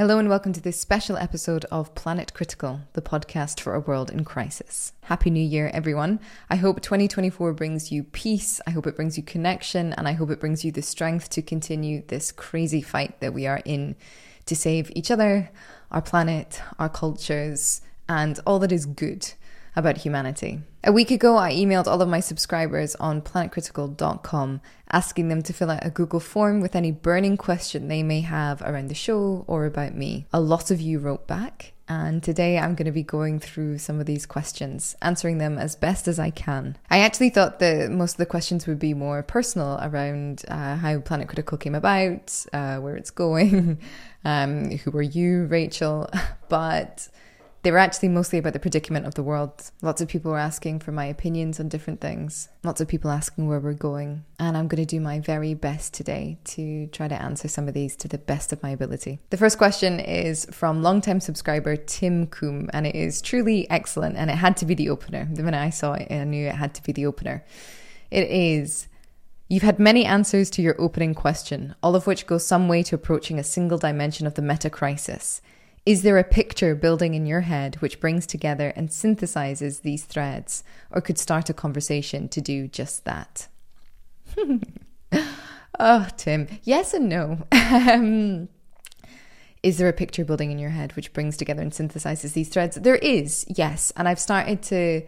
[0.00, 4.10] Hello and welcome to this special episode of Planet Critical, the podcast for a world
[4.10, 4.94] in crisis.
[5.02, 6.20] Happy New Year, everyone.
[6.48, 10.30] I hope 2024 brings you peace, I hope it brings you connection, and I hope
[10.30, 13.94] it brings you the strength to continue this crazy fight that we are in
[14.46, 15.50] to save each other,
[15.90, 19.34] our planet, our cultures, and all that is good
[19.76, 20.60] about humanity.
[20.82, 24.60] A week ago, I emailed all of my subscribers on planetcritical.com
[24.90, 28.62] asking them to fill out a Google form with any burning question they may have
[28.62, 30.26] around the show or about me.
[30.32, 34.00] A lot of you wrote back, and today I'm going to be going through some
[34.00, 36.78] of these questions, answering them as best as I can.
[36.88, 41.00] I actually thought that most of the questions would be more personal around uh, how
[41.00, 43.78] Planet Critical came about, uh, where it's going,
[44.24, 46.08] um, who are you, Rachel,
[46.48, 47.08] but
[47.62, 49.70] they were actually mostly about the predicament of the world.
[49.82, 52.48] Lots of people were asking for my opinions on different things.
[52.64, 54.24] Lots of people asking where we're going.
[54.38, 57.74] And I'm going to do my very best today to try to answer some of
[57.74, 59.18] these to the best of my ability.
[59.28, 64.16] The first question is from longtime subscriber Tim Coombe, and it is truly excellent.
[64.16, 65.28] And it had to be the opener.
[65.30, 67.44] The minute I saw it, I knew it had to be the opener.
[68.10, 68.88] It is
[69.50, 72.94] You've had many answers to your opening question, all of which go some way to
[72.94, 75.42] approaching a single dimension of the meta crisis.
[75.86, 80.62] Is there a picture building in your head which brings together and synthesizes these threads,
[80.90, 83.48] or could start a conversation to do just that?
[85.78, 87.46] oh, Tim, yes and no.
[87.52, 88.48] um,
[89.62, 92.76] is there a picture building in your head which brings together and synthesizes these threads?
[92.76, 93.92] There is, yes.
[93.96, 95.02] And I've started to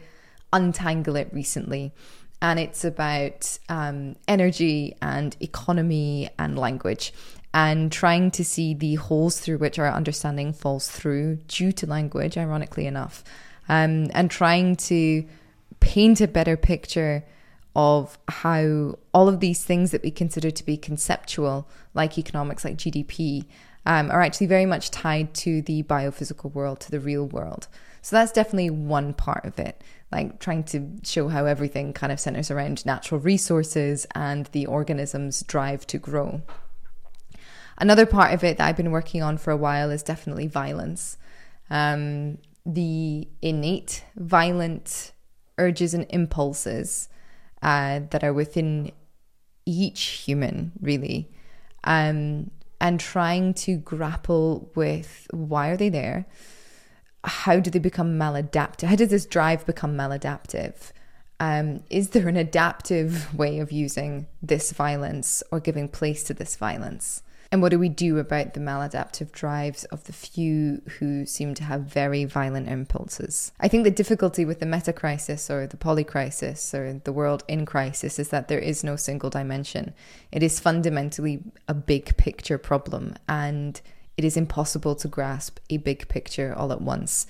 [0.53, 1.93] untangle it recently.
[2.41, 7.13] And it's about um, energy and economy and language
[7.55, 12.39] and trying to see the holes through which our understanding falls through due to language,
[12.39, 13.23] ironically enough,
[13.69, 15.25] um, and trying to
[15.81, 17.25] paint a better picture
[17.75, 22.77] of how all of these things that we consider to be conceptual, like economics, like
[22.77, 23.47] GDP,
[23.85, 27.69] um, are actually very much tied to the biophysical world, to the real world.
[28.03, 32.21] So that's definitely one part of it, like trying to show how everything kind of
[32.21, 36.43] centers around natural resources and the organism's drive to grow.
[37.83, 41.19] Another part of it that I've been working on for a while is definitely violence.
[41.69, 45.11] Um, the innate violent
[45.59, 47.09] urges and impulses
[47.61, 48.93] uh, that are within
[49.67, 51.29] each human, really,
[51.83, 56.27] um, and trying to grapple with why are they there?
[57.25, 58.87] How do they become maladaptive?
[58.87, 60.93] How does this drive become maladaptive?
[61.41, 66.55] Um, is there an adaptive way of using this violence or giving place to this
[66.55, 67.25] violence?
[67.53, 71.65] And what do we do about the maladaptive drives of the few who seem to
[71.65, 73.53] have very violent impulses?
[73.61, 77.45] I think the difficulty with the meta crisis or the poly crisis or the world
[77.49, 79.93] in crisis is that there is no single dimension.
[80.33, 83.79] It is fundamentally a big picture problem, and
[84.17, 87.27] it is impossible to grasp a big picture all at once.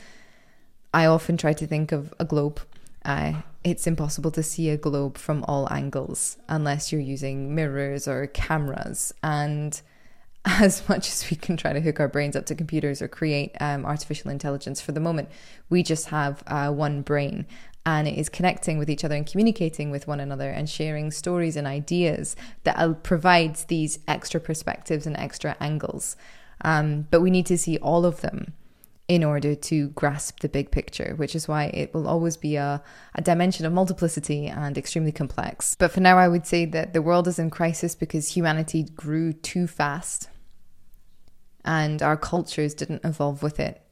[0.95, 2.61] I often try to think of a globe.
[3.05, 8.29] Uh, it's impossible to see a globe from all angles unless you're using mirrors or
[8.29, 9.13] cameras.
[9.25, 9.83] And
[10.61, 13.55] as much as we can try to hook our brains up to computers or create
[13.61, 15.29] um, artificial intelligence for the moment,
[15.71, 17.47] we just have uh, one brain
[17.85, 21.57] and it is connecting with each other and communicating with one another and sharing stories
[21.57, 26.17] and ideas that provides these extra perspectives and extra angles.
[26.65, 28.53] Um, but we need to see all of them
[29.09, 32.81] in order to grasp the big picture, which is why it will always be a,
[33.17, 35.75] a dimension of multiplicity and extremely complex.
[35.75, 39.33] But for now, I would say that the world is in crisis because humanity grew
[39.33, 40.29] too fast
[41.65, 43.83] and our cultures didn't evolve with it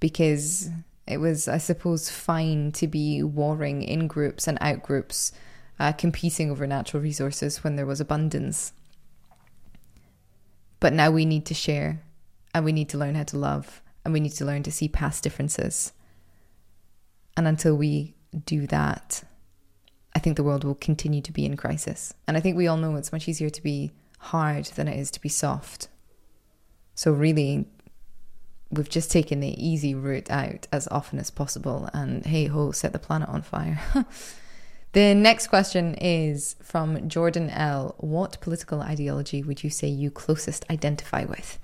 [0.00, 0.70] because
[1.06, 5.32] it was, I suppose, fine to be warring in groups and out groups,
[5.78, 8.72] uh, competing over natural resources when there was abundance.
[10.80, 12.02] But now we need to share
[12.54, 14.88] and we need to learn how to love and we need to learn to see
[14.88, 15.92] past differences.
[17.36, 18.14] And until we
[18.46, 19.22] do that,
[20.14, 22.14] I think the world will continue to be in crisis.
[22.26, 25.10] And I think we all know it's much easier to be hard than it is
[25.12, 25.88] to be soft.
[27.02, 27.66] So, really,
[28.70, 32.92] we've just taken the easy route out as often as possible and hey ho, set
[32.92, 33.80] the planet on fire.
[34.92, 37.96] the next question is from Jordan L.
[37.98, 41.58] What political ideology would you say you closest identify with?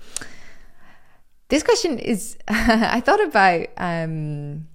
[1.47, 4.67] This question is, I thought about um,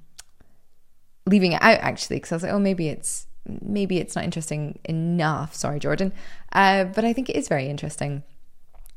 [1.27, 3.27] leaving it out actually because I was like, oh, maybe it's
[3.61, 5.55] maybe it's not interesting enough.
[5.55, 6.15] Sorry, Jordan,
[6.53, 8.23] uh, but I think it is very interesting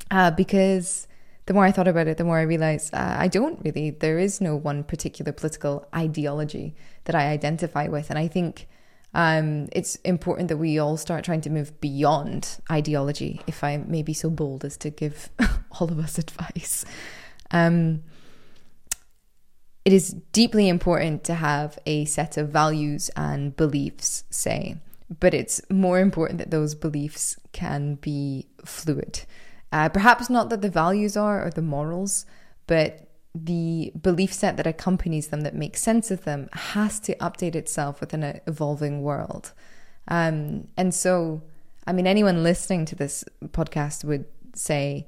[0.10, 1.10] uh, because
[1.48, 4.20] the more I thought about it, the more I realized uh, I don't really, there
[4.20, 8.10] is no one particular political ideology that I identify with.
[8.10, 8.68] And I think
[9.14, 14.04] um, it's important that we all start trying to move beyond ideology, if I may
[14.04, 15.30] be so bold as to give
[15.80, 16.84] all of us advice.
[17.52, 18.04] Um,
[19.86, 24.76] it is deeply important to have a set of values and beliefs, say,
[25.22, 29.22] but it's more important that those beliefs can be fluid.
[29.72, 32.26] Uh, perhaps not that the values are or the morals,
[32.68, 37.56] but the belief set that accompanies them, that makes sense of them, has to update
[37.56, 39.54] itself within an evolving world.
[40.08, 41.44] Um, and so,
[41.86, 44.26] I mean, anyone listening to this podcast would
[44.56, 45.08] say,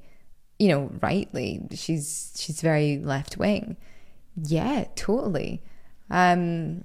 [0.58, 3.76] you know, rightly, she's she's very left wing.
[4.36, 5.62] Yeah, totally.
[6.10, 6.84] Um,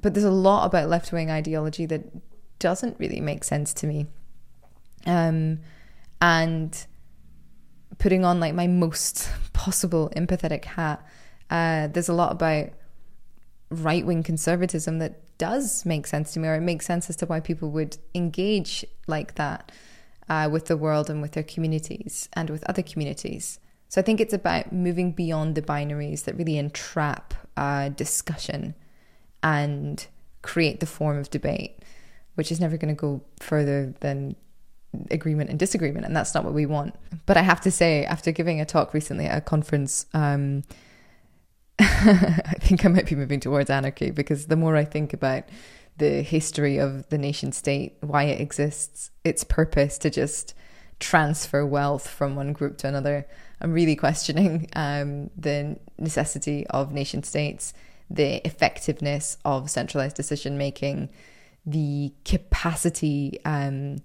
[0.00, 2.04] but there's a lot about left wing ideology that
[2.58, 4.06] doesn't really make sense to me.
[5.06, 5.60] Um,
[6.20, 6.86] and
[7.98, 11.04] putting on like my most possible empathetic hat,
[11.50, 12.70] uh, there's a lot about
[13.70, 17.26] right wing conservatism that does make sense to me, or it makes sense as to
[17.26, 19.70] why people would engage like that
[20.28, 23.58] uh, with the world and with their communities and with other communities.
[23.88, 28.74] So I think it's about moving beyond the binaries that really entrap uh, discussion
[29.42, 30.04] and
[30.42, 31.82] create the form of debate,
[32.34, 34.36] which is never going to go further than
[35.10, 36.06] agreement and disagreement.
[36.06, 36.94] And that's not what we want.
[37.26, 40.64] But I have to say, after giving a talk recently at a conference, um,
[41.78, 45.44] I think I might be moving towards anarchy because the more I think about
[45.98, 50.54] the history of the nation state, why it exists, its purpose to just
[50.98, 53.26] transfer wealth from one group to another,
[53.60, 57.72] I'm really questioning um, the necessity of nation states,
[58.10, 61.08] the effectiveness of centralized decision making,
[61.64, 63.98] the capacity um,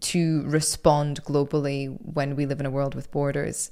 [0.00, 3.70] to respond globally when we live in a world with borders.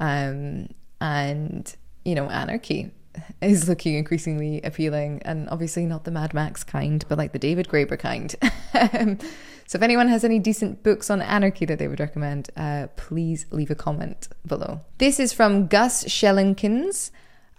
[0.00, 0.68] Um,
[1.00, 1.74] and,
[2.04, 2.92] you know, anarchy
[3.42, 7.68] is looking increasingly appealing and obviously not the Mad Max kind, but like the David
[7.68, 8.34] Graeber kind.
[9.68, 13.44] So if anyone has any decent books on anarchy that they would recommend, uh, please
[13.50, 14.80] leave a comment below.
[14.96, 17.10] This is from Gus Schellinkins.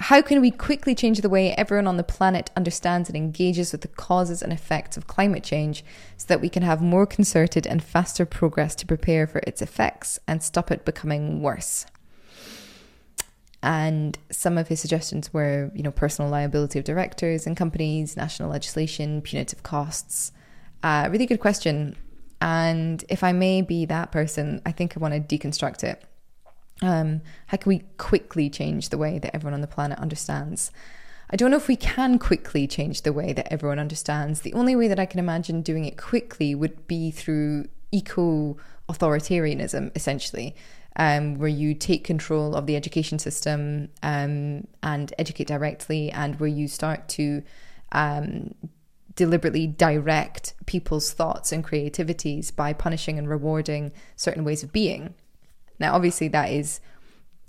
[0.04, 3.81] How can we quickly change the way everyone on the planet understands and engages with
[3.81, 5.84] the causes and effects of climate change
[6.16, 10.18] so that we can have more concerted and faster progress to prepare for its effects
[10.25, 11.86] and stop it becoming worse?
[13.62, 18.50] And some of his suggestions were, you know, personal liability of directors and companies, national
[18.50, 20.31] legislation, punitive costs,
[20.81, 21.98] uh, really good question.
[22.40, 26.02] And if I may be that person, I think I want to deconstruct it.
[26.81, 30.72] Um, how can we quickly change the way that everyone on the planet understands?
[31.30, 34.42] I don't know if we can quickly change the way that everyone understands.
[34.42, 38.58] The only way that I can imagine doing it quickly would be through eco
[38.90, 40.56] authoritarianism, essentially,
[40.96, 46.50] um, where you take control of the education system um, and educate directly, and where
[46.50, 47.44] you start to
[47.92, 48.56] um,
[49.16, 55.14] deliberately direct people's thoughts and creativities by punishing and rewarding certain ways of being.
[55.80, 56.80] Now, obviously, that is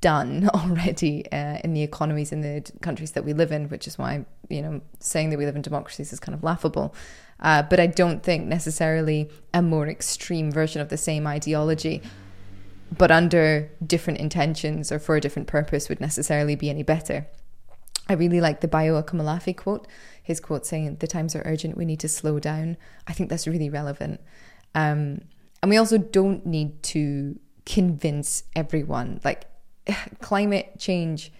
[0.01, 3.99] done already uh, in the economies in the countries that we live in, which is
[3.99, 6.95] why, you know, saying that we live in democracies is kind of laughable.
[7.41, 12.03] Uh, but I don't think necessarily a more extreme version of the same ideology,
[12.97, 17.27] but under different intentions or for a different purpose, would necessarily be any better.
[18.09, 19.87] I really like the Bayo Akomolafe quote,
[20.23, 22.77] his quote saying, The times are urgent, we need to slow down.
[23.07, 24.21] I think that's really relevant.
[24.75, 25.23] Um,
[25.63, 29.21] and we also don't need to convince everyone.
[29.25, 29.47] Like,
[30.21, 31.33] climate change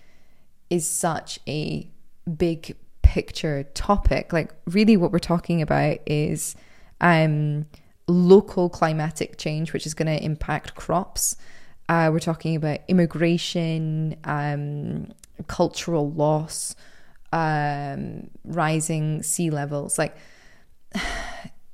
[0.69, 1.89] is such a
[2.37, 4.33] big picture topic.
[4.33, 6.55] Like, really, what we're talking about is
[7.01, 7.67] um,
[8.07, 11.37] local climatic change, which is going to impact crops.
[11.89, 15.09] Uh, we're talking about immigration, um,
[15.49, 16.77] cultural loss,
[17.33, 20.17] um, rising sea levels, like,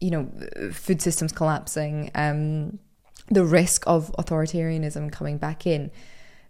[0.00, 0.30] you know,
[0.72, 2.78] food systems collapsing, um,
[3.28, 5.90] the risk of authoritarianism coming back in.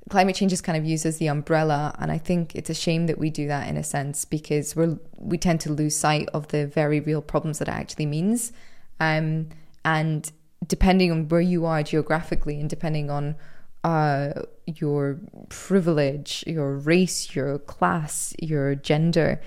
[0.08, 3.06] Climate change is kind of used as the umbrella, and I think it's a shame
[3.06, 6.48] that we do that in a sense because we we tend to lose sight of
[6.48, 8.52] the very real problems that it actually means.
[9.00, 9.48] Um,
[9.84, 10.30] and
[10.66, 13.34] depending on where you are geographically, and depending on
[13.82, 15.18] uh, your
[15.48, 19.40] privilege, your race, your class, your gender,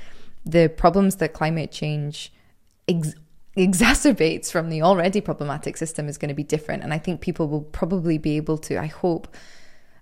[0.46, 2.32] the problems that climate change
[2.88, 3.16] ex-
[3.60, 6.84] exacerbates from the already problematic system is going to be different.
[6.84, 9.36] And I think people will probably be able to, I hope,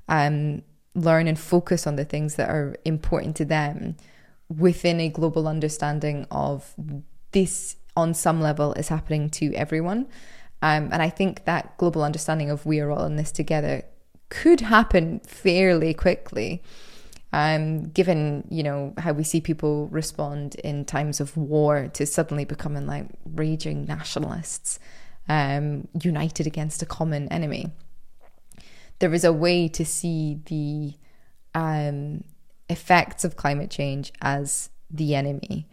[0.08, 0.62] um,
[0.94, 3.98] learn and focus on the things that are important to them
[4.48, 6.74] within a global understanding of
[7.32, 10.08] this on some level is happening to everyone.
[10.62, 13.84] Um, and I think that global understanding of we are all in this together
[14.30, 16.64] could happen fairly quickly.
[17.34, 22.46] Um, given you know how we see people respond in times of war to suddenly
[22.46, 24.80] becoming like raging nationalists,
[25.28, 27.72] um, united against a common enemy.
[29.00, 30.94] There is a way to see the
[31.54, 32.24] um,
[32.70, 35.68] effects of climate change as the enemy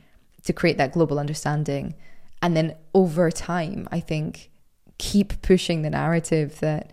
[0.44, 1.94] to create that global understanding.
[2.42, 4.50] And then over time, I think,
[4.98, 6.92] keep pushing the narrative that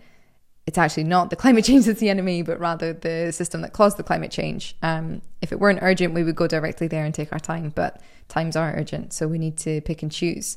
[0.66, 3.96] it's actually not the climate change that's the enemy, but rather the system that caused
[3.96, 4.76] the climate change.
[4.82, 8.00] Um, if it weren't urgent, we would go directly there and take our time, but
[8.28, 10.56] times are urgent, so we need to pick and choose.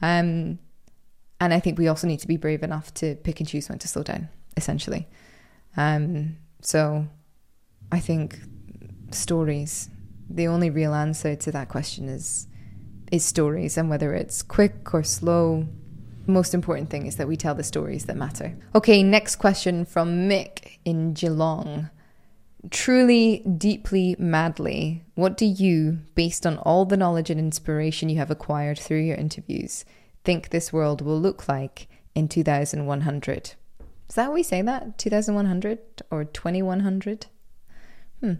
[0.00, 0.58] Um,
[1.40, 3.78] and I think we also need to be brave enough to pick and choose when
[3.78, 5.06] to slow down, essentially.
[5.76, 7.06] Um, so
[7.92, 8.38] I think
[9.12, 9.88] stories,
[10.28, 12.46] the only real answer to that question is
[13.10, 15.66] is stories, and whether it's quick or slow,
[16.28, 18.56] most important thing is that we tell the stories that matter.
[18.74, 21.90] Okay, next question from Mick in Geelong.
[22.70, 28.30] Truly, deeply, madly, what do you, based on all the knowledge and inspiration you have
[28.30, 29.84] acquired through your interviews,
[30.24, 33.54] think this world will look like in 2100?
[34.08, 34.98] Is that how we say that?
[34.98, 35.78] 2100
[36.10, 37.26] or 2100?
[38.20, 38.32] Hmm.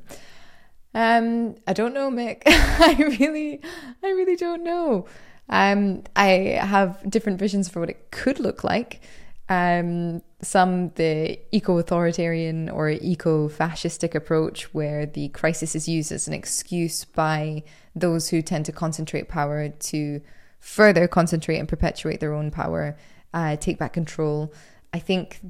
[0.95, 2.42] Um, I don't know, Mick.
[2.47, 3.61] I really,
[4.02, 5.07] I really don't know.
[5.48, 9.00] Um, I have different visions for what it could look like.
[9.48, 17.04] Um, some the eco-authoritarian or eco-fascistic approach, where the crisis is used as an excuse
[17.04, 17.62] by
[17.96, 20.20] those who tend to concentrate power to
[20.60, 22.96] further concentrate and perpetuate their own power,
[23.32, 24.52] uh, take back control.
[24.92, 25.40] I think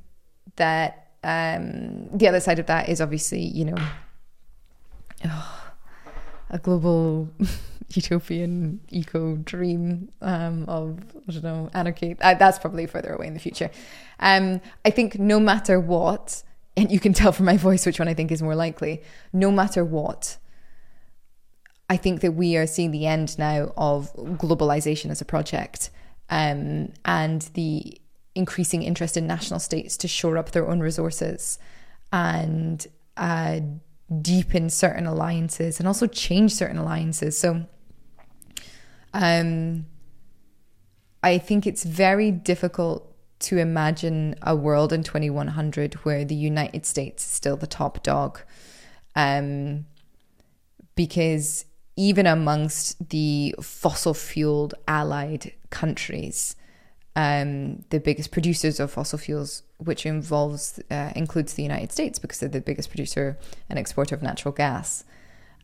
[0.56, 3.88] that um, the other side of that is obviously, you know,
[5.24, 5.72] oh,
[6.50, 7.28] a global
[7.95, 12.16] utopian eco dream um, of I don't know anarchy.
[12.21, 13.71] Uh, that's probably further away in the future.
[14.21, 16.42] Um, I think no matter what,
[16.76, 19.02] and you can tell from my voice which one I think is more likely.
[19.33, 20.37] No matter what,
[21.88, 25.90] I think that we are seeing the end now of globalization as a project,
[26.28, 27.99] um, and the
[28.35, 31.59] increasing interest in national states to shore up their own resources
[32.12, 33.61] and uh,
[34.23, 37.37] deepen certain alliances and also change certain alliances.
[37.37, 37.66] So
[39.14, 39.86] um,
[41.22, 43.04] I think it's very difficult
[43.40, 48.40] to imagine a world in 2100 where the United States is still the top dog.
[49.14, 49.86] Um,
[50.94, 51.64] because
[51.96, 56.56] even amongst the fossil fueled allied countries,
[57.14, 62.38] um, the biggest producers of fossil fuels, which involves uh, includes the United States because
[62.38, 63.36] they're the biggest producer
[63.68, 65.04] and exporter of natural gas.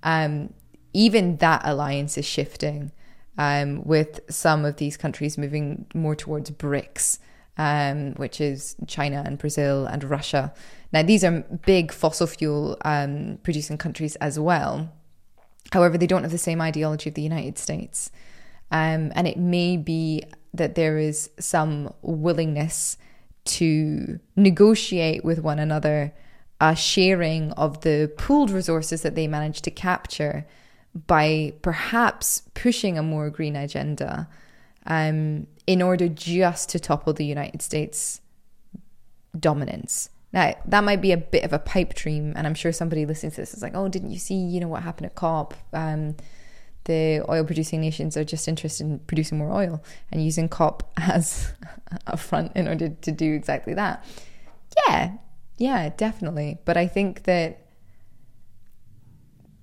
[0.02, 0.52] Um,
[0.92, 2.92] even that alliance is shifting
[3.38, 7.18] um, with some of these countries moving more towards BRICS,
[7.58, 10.52] um, which is China and Brazil and Russia.
[10.92, 14.92] Now, these are big fossil fuel um, producing countries as well.
[15.72, 18.10] However, they don't have the same ideology of the United States.
[18.70, 22.96] Um, and it may be that there is some willingness
[23.44, 26.14] to negotiate with one another
[26.60, 30.46] a sharing of the pooled resources that they manage to capture
[31.06, 34.28] by perhaps pushing a more green agenda
[34.86, 38.20] um, in order just to topple the United States
[39.38, 40.10] dominance.
[40.32, 43.32] Now, that might be a bit of a pipe dream, and I'm sure somebody listening
[43.32, 45.54] to this is like, oh, didn't you see, you know, what happened at COP?
[45.72, 46.16] Um,
[46.84, 49.82] the oil producing nations are just interested in producing more oil
[50.12, 51.52] and using COP as
[52.06, 54.04] a front in order to do exactly that.
[54.86, 55.12] Yeah,
[55.56, 56.58] yeah, definitely.
[56.64, 57.63] But I think that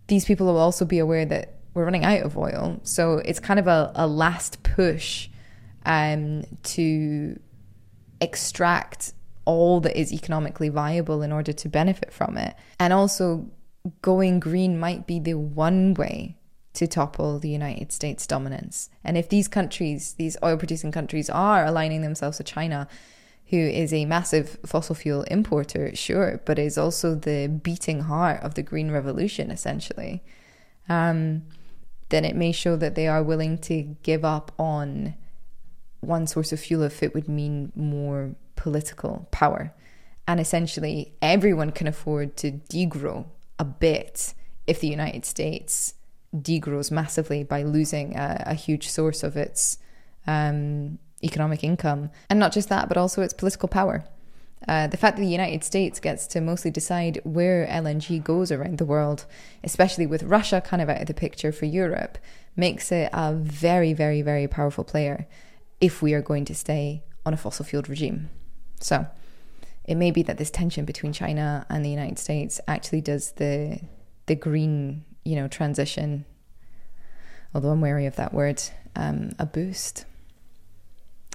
[0.07, 2.79] these people will also be aware that we're running out of oil.
[2.83, 5.29] So it's kind of a, a last push
[5.85, 7.39] um, to
[8.19, 9.13] extract
[9.45, 12.55] all that is economically viable in order to benefit from it.
[12.79, 13.49] And also,
[14.01, 16.37] going green might be the one way
[16.73, 18.89] to topple the United States dominance.
[19.03, 22.87] And if these countries, these oil producing countries, are aligning themselves with China,
[23.51, 28.55] who is a massive fossil fuel importer, sure, but is also the beating heart of
[28.55, 30.23] the green revolution, essentially,
[30.87, 31.43] um,
[32.09, 35.15] then it may show that they are willing to give up on
[35.99, 39.73] one source of fuel if it would mean more political power.
[40.27, 43.25] And essentially, everyone can afford to degrow
[43.59, 44.33] a bit
[44.65, 45.95] if the United States
[46.33, 49.77] degrows massively by losing a, a huge source of its
[50.25, 52.09] um, economic income.
[52.29, 54.05] And not just that, but also its political power.
[54.67, 58.77] Uh, the fact that the United States gets to mostly decide where LNG goes around
[58.77, 59.25] the world,
[59.63, 62.19] especially with Russia kind of out of the picture for Europe,
[62.55, 65.27] makes it a very, very, very powerful player
[65.79, 68.29] if we are going to stay on a fossil fueled regime.
[68.79, 69.07] So
[69.83, 73.79] it may be that this tension between China and the United States actually does the
[74.27, 76.25] the green, you know, transition,
[77.53, 78.61] although I'm wary of that word,
[78.95, 80.05] um, a boost.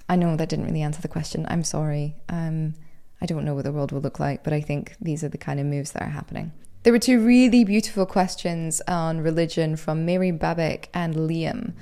[0.09, 1.47] I know that didn't really answer the question.
[1.49, 2.17] I'm sorry.
[2.29, 2.75] Um,
[3.21, 5.39] I don't know what the world will look like, but I think these are the
[5.39, 6.53] kind of moves that are happening.
[6.83, 11.73] There were two really beautiful questions on religion from Mary Babbick and Liam.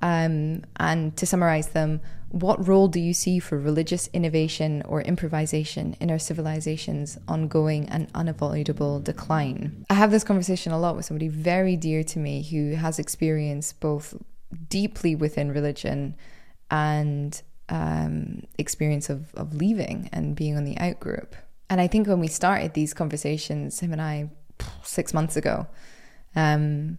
[0.00, 5.96] Um, and to summarize them, what role do you see for religious innovation or improvisation
[6.00, 9.84] in our civilization's ongoing and unavoidable decline?
[9.90, 13.72] I have this conversation a lot with somebody very dear to me who has experience
[13.72, 14.14] both
[14.68, 16.16] deeply within religion
[16.70, 21.34] and um, experience of, of leaving and being on the out group.
[21.70, 24.30] And I think when we started these conversations, him and I,
[24.82, 25.66] six months ago,
[26.36, 26.98] um,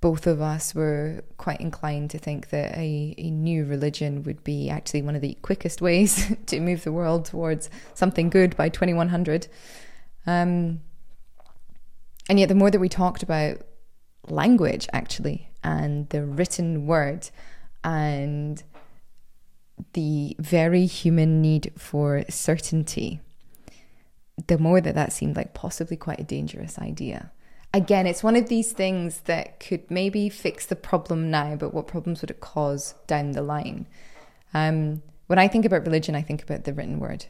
[0.00, 4.68] both of us were quite inclined to think that a, a new religion would be
[4.68, 9.46] actually one of the quickest ways to move the world towards something good by 2100.
[10.26, 10.80] Um,
[12.28, 13.58] and yet, the more that we talked about
[14.28, 17.30] language, actually, and the written word,
[17.84, 18.62] and
[19.92, 23.20] the very human need for certainty,
[24.46, 27.32] the more that that seemed like possibly quite a dangerous idea
[27.74, 31.86] again, it's one of these things that could maybe fix the problem now, but what
[31.86, 33.86] problems would it cause down the line?
[34.54, 37.26] Um, when I think about religion, I think about the written word.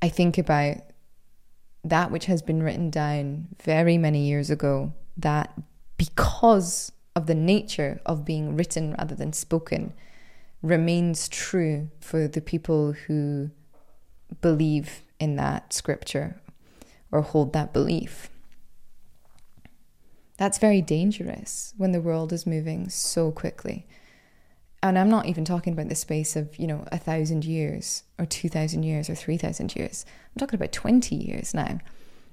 [0.00, 0.78] I think about
[1.84, 5.52] that which has been written down very many years ago, that
[5.98, 9.92] because of the nature of being written rather than spoken,
[10.64, 13.50] remains true for the people who
[14.40, 16.40] believe in that scripture
[17.12, 18.30] or hold that belief.
[20.38, 23.86] That's very dangerous when the world is moving so quickly.
[24.82, 28.24] And I'm not even talking about the space of, you know, a thousand years or
[28.24, 30.06] 2,000 years or 3,000 years.
[30.34, 31.78] I'm talking about 20 years now.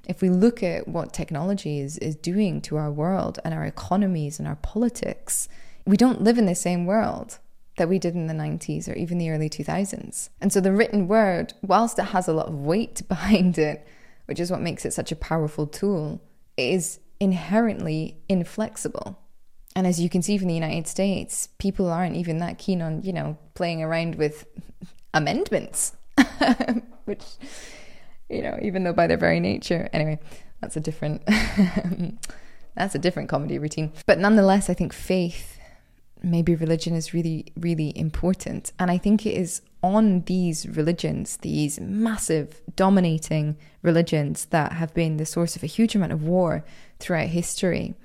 [0.08, 4.40] If we look at what technology is, is doing to our world and our economies
[4.40, 5.50] and our politics,
[5.86, 7.40] we don't live in the same world
[7.82, 10.30] that we did in the 90s or even the early 2000s.
[10.40, 13.88] And so the written word, whilst it has a lot of weight behind it,
[14.26, 16.22] which is what makes it such a powerful tool,
[16.56, 19.18] is inherently inflexible.
[19.76, 23.02] And as you can see from the United States, people aren't even that keen on,
[23.02, 24.46] you know, playing around with
[25.16, 25.94] amendments,
[27.06, 27.24] which,
[28.30, 30.20] you know, even though by their very nature, anyway,
[30.62, 31.24] that's a different,
[32.76, 33.92] that's a different comedy routine.
[34.06, 35.58] But nonetheless, I think faith,
[36.24, 38.72] maybe religion is really, really important.
[38.80, 45.18] And I think it is on these religions, these massive, dominating religions that have been
[45.18, 46.64] the source of a huge amount of war
[47.00, 47.96] throughout history,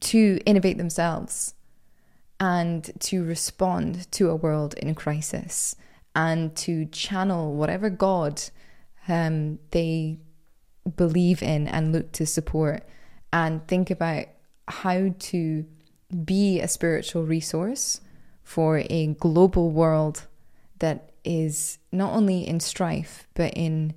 [0.00, 1.54] to innovate themselves
[2.40, 5.76] and to respond to a world in crisis
[6.14, 8.42] and to channel whatever God
[9.08, 10.18] um, they
[10.96, 12.86] believe in and look to support
[13.32, 14.26] and think about
[14.68, 15.64] how to
[16.24, 18.00] be a spiritual resource
[18.42, 20.26] for a global world
[20.78, 23.94] that is not only in strife, but in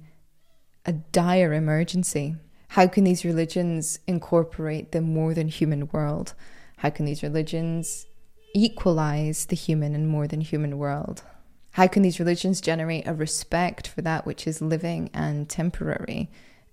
[0.86, 2.36] a dire emergency.
[2.69, 6.34] How can these religions incorporate the more than human world?
[6.78, 8.06] How can these religions
[8.54, 11.23] equalize the human and more than human world?
[11.71, 16.30] How can these religions generate a respect for that which is living and temporary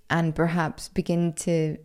[0.08, 1.78] and perhaps begin to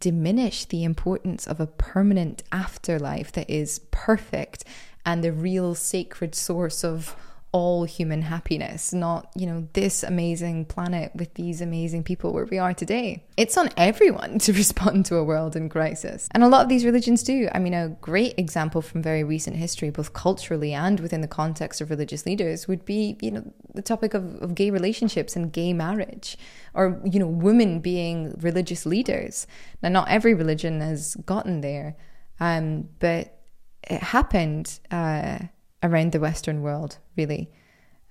[0.00, 4.64] diminish the importance of a permanent afterlife that is perfect
[5.04, 7.16] and the real sacred source of
[7.52, 12.58] all human happiness, not, you know, this amazing planet with these amazing people where we
[12.58, 13.22] are today.
[13.36, 16.28] It's on everyone to respond to a world in crisis.
[16.32, 17.50] And a lot of these religions do.
[17.54, 21.82] I mean, a great example from very recent history, both culturally and within the context
[21.82, 25.74] of religious leaders, would be, you know, the topic of, of gay relationships and gay
[25.74, 26.38] marriage,
[26.72, 29.46] or, you know, women being religious leaders.
[29.82, 31.96] Now, not every religion has gotten there,
[32.40, 33.38] um, but
[33.82, 34.80] it happened.
[34.90, 35.38] Uh,
[35.82, 37.50] around the Western world, really.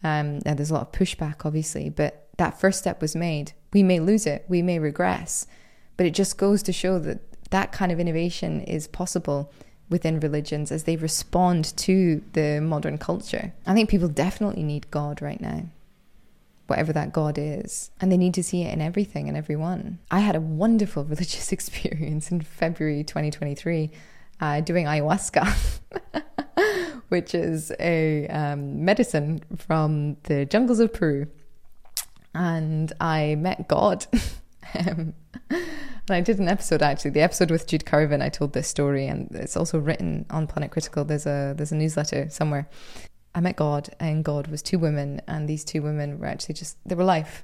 [0.03, 3.53] Um, and there's a lot of pushback, obviously, but that first step was made.
[3.73, 5.47] We may lose it, we may regress,
[5.97, 7.19] but it just goes to show that
[7.51, 9.51] that kind of innovation is possible
[9.89, 13.53] within religions as they respond to the modern culture.
[13.67, 15.65] I think people definitely need God right now,
[16.67, 19.99] whatever that God is, and they need to see it in everything and everyone.
[20.09, 23.91] I had a wonderful religious experience in February 2023
[24.39, 25.79] uh, doing ayahuasca.
[27.12, 31.28] which is a um, medicine from the jungles of Peru.
[32.34, 34.06] And I met God.
[34.80, 35.13] um,
[35.50, 38.21] and I did an episode actually, the episode with Jude Carvin.
[38.21, 41.04] I told this story, and it's also written on Planet Critical.
[41.04, 42.69] There's a there's a newsletter somewhere.
[43.36, 46.78] I met God, and God was two women, and these two women were actually just
[46.86, 47.43] they were life,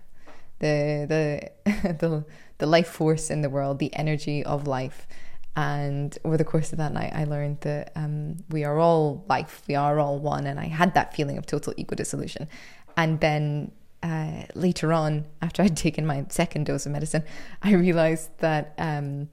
[0.59, 2.25] the the the
[2.57, 5.07] the life force in the world, the energy of life.
[5.57, 9.63] And over the course of that night, I learned that um, we are all life,
[9.67, 10.45] we are all one.
[10.45, 12.47] And I had that feeling of total ego dissolution.
[12.95, 13.71] And then
[14.03, 17.23] uh, later on, after I'd taken my second dose of medicine,
[17.63, 19.29] I realized that um,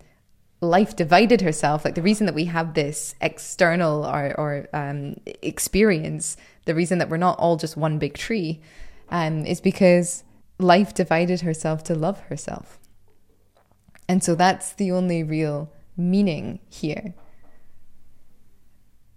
[0.62, 1.84] life divided herself.
[1.84, 7.10] Like the reason that we have this external or, or um, experience, the reason that
[7.10, 8.62] we're not all just one big tree,
[9.10, 10.24] um, is because
[10.58, 12.78] life divided herself to love herself.
[14.08, 17.14] And so that's the only real meaning here.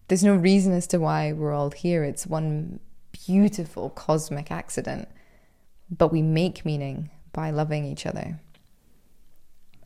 [0.08, 2.04] There's no reason as to why we're all here.
[2.04, 2.80] It's one
[3.12, 5.08] beautiful cosmic accident.
[5.90, 8.40] But we make meaning by loving each other.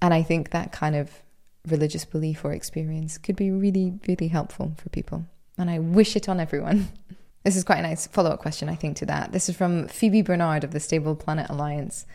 [0.01, 1.21] And I think that kind of
[1.67, 5.25] religious belief or experience could be really, really helpful for people.
[5.58, 6.89] And I wish it on everyone.
[7.43, 9.32] This is quite a nice follow up question, I think, to that.
[9.32, 12.06] This is from Phoebe Barnard of the Stable Planet Alliance.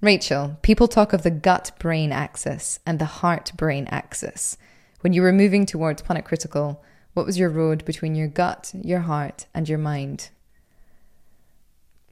[0.00, 4.58] Rachel, people talk of the gut brain axis and the heart brain axis.
[5.00, 6.82] When you were moving towards Planet Critical,
[7.14, 10.30] what was your road between your gut, your heart, and your mind?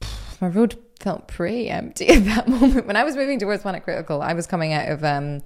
[0.41, 2.87] My road felt pretty empty at that moment.
[2.87, 5.43] When I was moving towards Planet Critical, I was coming out of um,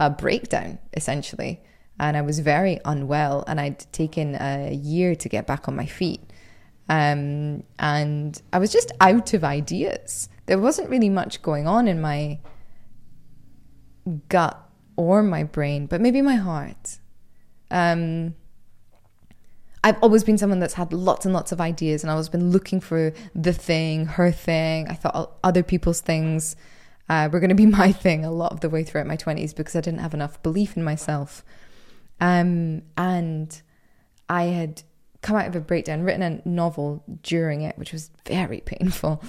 [0.00, 1.60] a breakdown, essentially.
[2.00, 5.86] And I was very unwell, and I'd taken a year to get back on my
[5.86, 6.22] feet.
[6.88, 10.28] Um, and I was just out of ideas.
[10.48, 12.40] There wasn't really much going on in my
[14.28, 14.60] gut
[14.96, 16.98] or my brain, but maybe my heart.
[17.70, 18.34] Um,
[19.84, 22.50] I've always been someone that's had lots and lots of ideas, and I've always been
[22.50, 24.88] looking for the thing, her thing.
[24.88, 26.56] I thought other people's things
[27.08, 29.54] uh, were going to be my thing a lot of the way throughout my 20s
[29.54, 31.44] because I didn't have enough belief in myself.
[32.20, 33.60] Um, and
[34.28, 34.82] I had
[35.22, 39.22] come out of a breakdown, written a novel during it, which was very painful.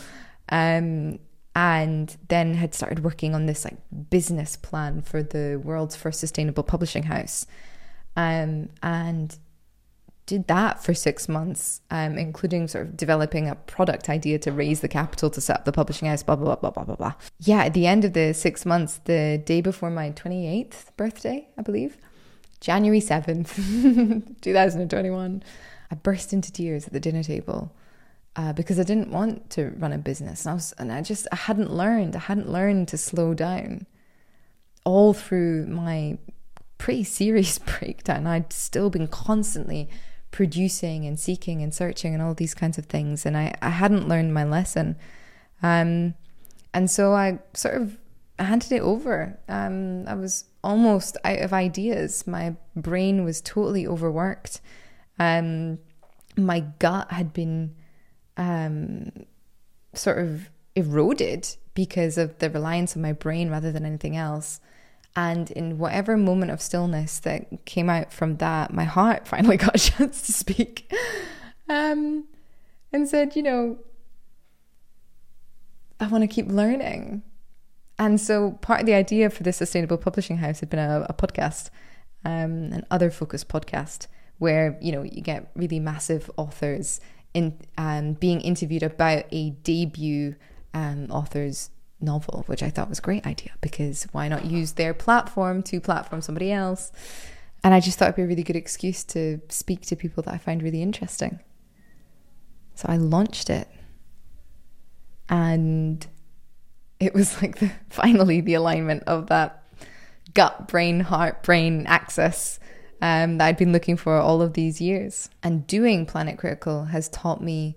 [0.50, 1.20] Um,
[1.56, 3.78] and then had started working on this like
[4.10, 7.46] business plan for the world's first sustainable publishing house.
[8.16, 9.38] Um, and
[10.30, 14.82] did that for six months, um, including sort of developing a product idea to raise
[14.82, 17.14] the capital to set up the publishing house, blah, blah, blah, blah, blah, blah.
[17.40, 21.64] Yeah, at the end of the six months, the day before my 28th birthday, I
[21.64, 21.98] believe,
[22.62, 23.48] January 7th,
[24.42, 25.44] 2021,
[25.90, 27.74] I burst into tears at the dinner table.
[28.36, 31.28] Uh, because I didn't want to run a business, and I was, and I just
[31.32, 32.16] I hadn't learned.
[32.16, 33.86] I hadn't learned to slow down.
[34.86, 36.18] All through my
[36.78, 39.90] pretty serious breakdown, I'd still been constantly
[40.32, 43.26] producing and seeking and searching and all these kinds of things.
[43.26, 44.96] And I, I hadn't learned my lesson.
[45.62, 46.14] Um,
[46.74, 47.98] and so I sort of
[48.38, 49.40] handed it over.
[49.48, 52.28] Um, I was almost out of ideas.
[52.28, 54.62] My brain was totally overworked.
[55.18, 55.80] Um,
[56.38, 57.76] my gut had been
[58.40, 59.12] um,
[59.94, 64.60] sort of eroded because of the reliance on my brain rather than anything else.
[65.16, 69.76] And in whatever moment of stillness that came out from that, my heart finally got
[69.76, 70.92] a chance to speak
[71.68, 72.26] um,
[72.92, 73.78] and said, you know,
[76.00, 77.24] I want to keep learning.
[77.98, 81.14] And so part of the idea for the Sustainable Publishing House had been a, a
[81.14, 81.70] podcast,
[82.24, 87.02] um, an other focused podcast, where, you know, you get really massive authors
[87.34, 90.36] in um, being interviewed about a debut
[90.74, 91.70] um, author's
[92.02, 95.80] novel, which I thought was a great idea because why not use their platform to
[95.80, 96.92] platform somebody else?
[97.64, 100.34] And I just thought it'd be a really good excuse to speak to people that
[100.34, 101.40] I find really interesting.
[102.76, 103.68] So I launched it.
[105.28, 106.06] And
[107.00, 109.64] it was like the, finally the alignment of that
[110.34, 112.60] gut, brain, heart, brain axis
[113.02, 115.30] um, that I'd been looking for all of these years.
[115.44, 117.76] And doing Planet Critical has taught me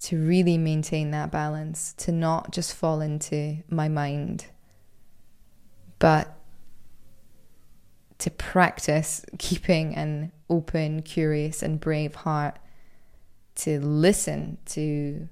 [0.00, 4.46] to really maintain that balance, to not just fall into my mind,
[5.98, 6.36] but
[8.18, 12.58] to practice keeping an open, curious, and brave heart,
[13.56, 15.28] to listen to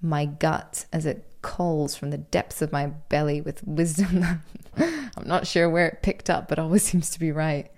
[0.00, 4.40] my gut as it calls from the depths of my belly with wisdom
[4.76, 7.70] I'm not sure where it picked up, but always seems to be right.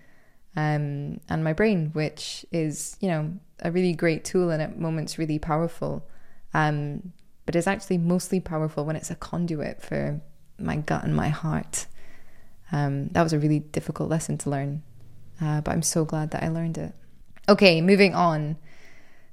[0.57, 5.19] Um, and my brain, which is, you know, a really great tool and at moments
[5.19, 6.07] really powerful
[6.55, 7.12] um,
[7.45, 10.21] but it's actually mostly powerful when it's a conduit for
[10.59, 11.87] my gut and my heart.
[12.73, 14.83] Um, that was a really difficult lesson to learn,
[15.43, 16.95] uh, but I'm so glad that I learned it.
[17.49, 18.57] Okay, moving on.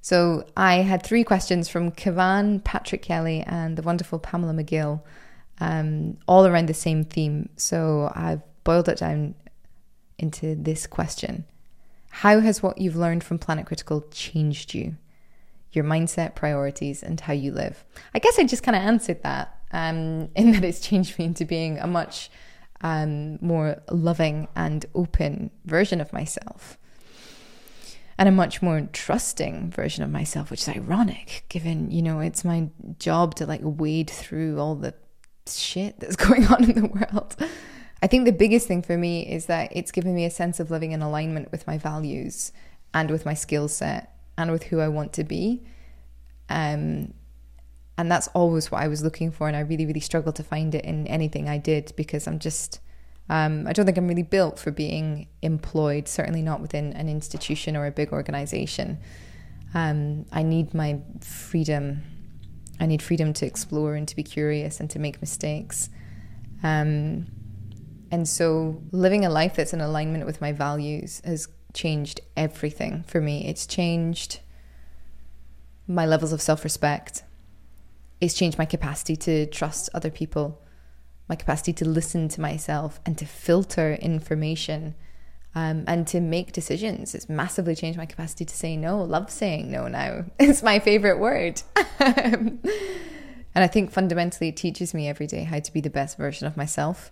[0.01, 5.01] So I had three questions from Kavan, Patrick Kelly, and the wonderful Pamela McGill,
[5.59, 7.49] um, all around the same theme.
[7.55, 9.35] So I've boiled it down
[10.21, 11.45] into this question
[12.09, 14.97] How has what you've learned from Planet Critical changed you?
[15.73, 17.85] your mindset, priorities, and how you live.
[18.13, 21.45] I guess I just kind of answered that um, in that it's changed me into
[21.45, 22.29] being a much
[22.81, 26.77] um, more loving and open version of myself.
[28.17, 32.43] and a much more trusting version of myself, which is ironic given, you know, it's
[32.43, 34.93] my job to like wade through all the
[35.47, 37.35] shit that's going on in the world.
[38.01, 40.71] I think the biggest thing for me is that it's given me a sense of
[40.71, 42.51] living in alignment with my values
[42.93, 45.63] and with my skill set and with who I want to be.
[46.49, 47.13] Um,
[47.97, 49.47] and that's always what I was looking for.
[49.47, 52.79] And I really, really struggled to find it in anything I did because I'm just,
[53.29, 57.77] um, I don't think I'm really built for being employed, certainly not within an institution
[57.77, 58.97] or a big organization.
[59.75, 62.01] Um, I need my freedom.
[62.79, 65.89] I need freedom to explore and to be curious and to make mistakes.
[66.63, 67.27] Um,
[68.11, 73.21] and so living a life that's in alignment with my values has changed everything for
[73.21, 73.47] me.
[73.47, 74.41] It's changed
[75.87, 77.23] my levels of self respect.
[78.19, 80.61] It's changed my capacity to trust other people,
[81.27, 84.93] my capacity to listen to myself and to filter information
[85.55, 87.15] um, and to make decisions.
[87.15, 89.01] It's massively changed my capacity to say no.
[89.01, 90.25] Love saying no now.
[90.39, 91.61] It's my favorite word.
[91.99, 92.59] and
[93.55, 96.57] I think fundamentally it teaches me every day how to be the best version of
[96.57, 97.11] myself.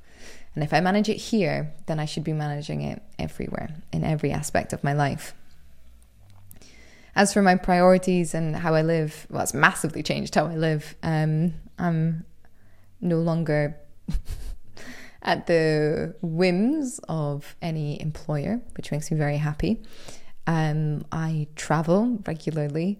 [0.59, 4.33] And if I manage it here, then I should be managing it everywhere, in every
[4.33, 5.33] aspect of my life.
[7.15, 10.95] As for my priorities and how I live, well, it's massively changed how I live.
[11.01, 12.25] Um, I'm
[12.99, 13.77] no longer
[15.21, 19.81] at the whims of any employer, which makes me very happy.
[20.45, 22.99] Um, I travel regularly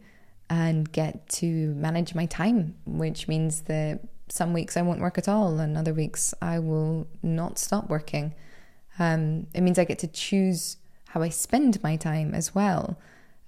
[0.50, 4.00] and get to manage my time, which means that
[4.32, 8.34] some weeks I won't work at all, and other weeks I will not stop working.
[8.98, 10.78] Um, it means I get to choose
[11.10, 13.00] how I spend my time as well,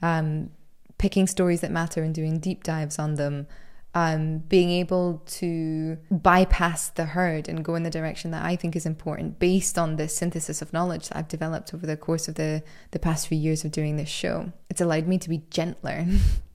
[0.02, 0.50] um,
[0.98, 3.48] picking stories that matter and doing deep dives on them.
[3.94, 8.74] Um, being able to bypass the herd and go in the direction that I think
[8.78, 12.36] is important based on the synthesis of knowledge that I've developed over the course of
[12.36, 14.54] the, the past few years of doing this show.
[14.70, 16.06] It's allowed me to be gentler,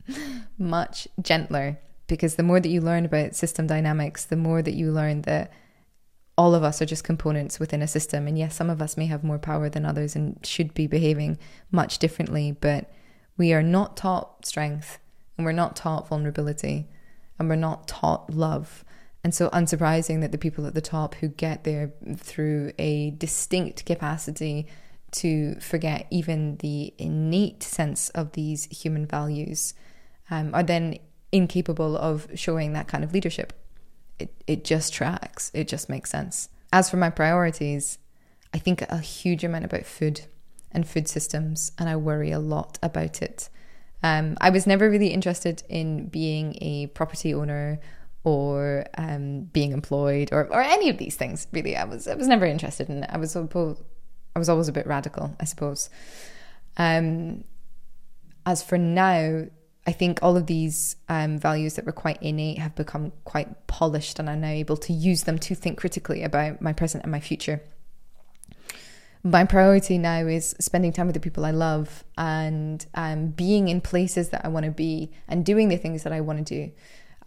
[0.59, 4.92] much gentler because the more that you learn about system dynamics, the more that you
[4.92, 5.53] learn that
[6.38, 8.27] all of us are just components within a system.
[8.27, 11.38] And yes, some of us may have more power than others and should be behaving
[11.71, 12.90] much differently, but
[13.37, 14.99] we are not taught strength
[15.37, 16.88] and we're not taught vulnerability
[17.38, 18.85] and we're not taught love.
[19.25, 23.85] And so, unsurprising that the people at the top who get there through a distinct
[23.85, 24.66] capacity
[25.12, 29.75] to forget even the innate sense of these human values
[30.31, 30.99] um, are then
[31.33, 33.53] incapable of showing that kind of leadership.
[34.19, 36.49] It, it just tracks, it just makes sense.
[36.73, 37.99] As for my priorities,
[38.55, 40.23] I think a huge amount about food
[40.73, 43.49] and food systems, and I worry a lot about it.
[44.03, 47.81] Um, I was never really interested in being a property owner
[48.25, 51.47] or um, being employed or, or any of these things.
[51.53, 53.11] Really, I was I was never interested in it.
[53.12, 55.89] I was I was always a bit radical, I suppose.
[56.77, 57.45] Um,
[58.45, 59.47] as for now,
[59.87, 64.18] I think all of these um, values that were quite innate have become quite polished,
[64.18, 67.20] and I'm now able to use them to think critically about my present and my
[67.20, 67.62] future.
[69.22, 73.81] My priority now is spending time with the people I love and um, being in
[73.81, 76.72] places that I want to be and doing the things that I want to do.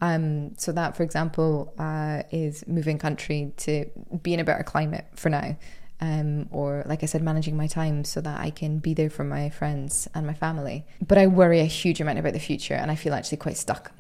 [0.02, 3.86] Um, so that, for example, uh, is moving country to
[4.22, 5.58] be in a better climate for now
[6.02, 9.24] um, or like I said, managing my time so that I can be there for
[9.24, 10.86] my friends and my family.
[11.06, 13.92] But I worry a huge amount about the future and I feel actually quite stuck.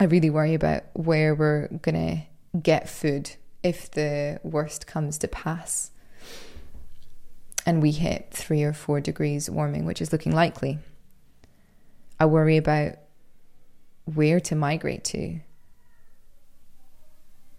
[0.00, 5.28] I really worry about where we're going to get food if the worst comes to
[5.28, 5.90] pass
[7.64, 10.78] and we hit three or four degrees warming, which is looking likely.
[12.18, 12.94] I worry about
[14.04, 15.40] where to migrate to,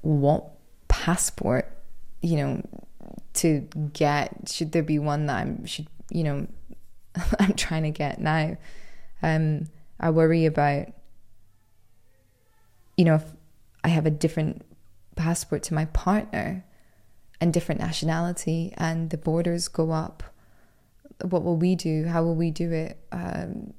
[0.01, 0.45] what
[0.87, 1.71] passport,
[2.21, 2.82] you know,
[3.33, 6.47] to get should there be one that I'm should you know
[7.39, 8.57] I'm trying to get now.
[9.21, 9.67] Um
[9.99, 10.87] I worry about
[12.97, 13.25] you know if
[13.83, 14.65] I have a different
[15.15, 16.65] passport to my partner
[17.39, 20.23] and different nationality and the borders go up
[21.21, 22.05] what will we do?
[22.05, 22.97] How will we do it?
[23.11, 23.73] Um,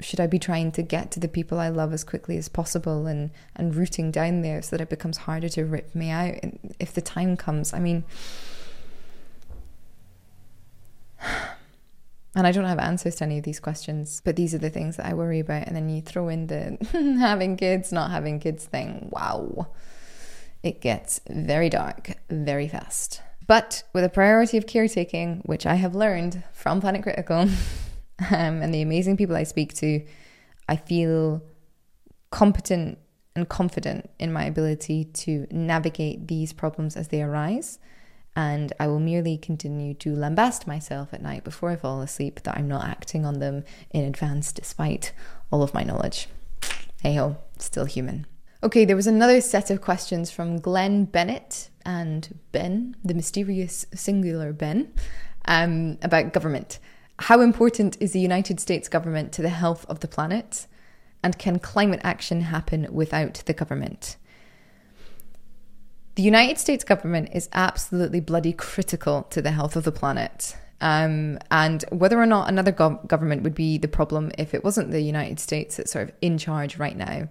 [0.00, 3.06] should I be trying to get to the people I love as quickly as possible
[3.06, 6.34] and and rooting down there so that it becomes harder to rip me out
[6.78, 7.72] if the time comes?
[7.72, 8.04] I mean
[12.34, 14.96] and I don't have answers to any of these questions, but these are the things
[14.96, 15.66] that I worry about.
[15.66, 16.78] And then you throw in the
[17.20, 19.08] having kids, not having kids thing.
[19.10, 19.68] Wow.
[20.62, 23.20] It gets very dark very fast.
[23.46, 27.40] But with a priority of caretaking, which I have learned from Planet Critical
[28.30, 30.04] um, and the amazing people I speak to,
[30.68, 31.42] I feel
[32.30, 32.98] competent
[33.36, 37.78] and confident in my ability to navigate these problems as they arise
[38.36, 42.56] and I will merely continue to lambast myself at night before I fall asleep that
[42.56, 45.12] I'm not acting on them in advance despite
[45.50, 46.28] all of my knowledge.
[47.02, 48.26] Hey ho, still human.
[48.62, 54.52] Okay, there was another set of questions from Glenn Bennett and Ben, the mysterious singular
[54.52, 54.92] Ben,
[55.44, 56.78] um, about government.
[57.18, 60.66] How important is the United States government to the health of the planet?
[61.22, 64.16] And can climate action happen without the government?
[66.14, 70.56] The United States government is absolutely bloody critical to the health of the planet.
[70.80, 74.90] Um, and whether or not another go- government would be the problem if it wasn't
[74.90, 77.28] the United States that's sort of in charge right now,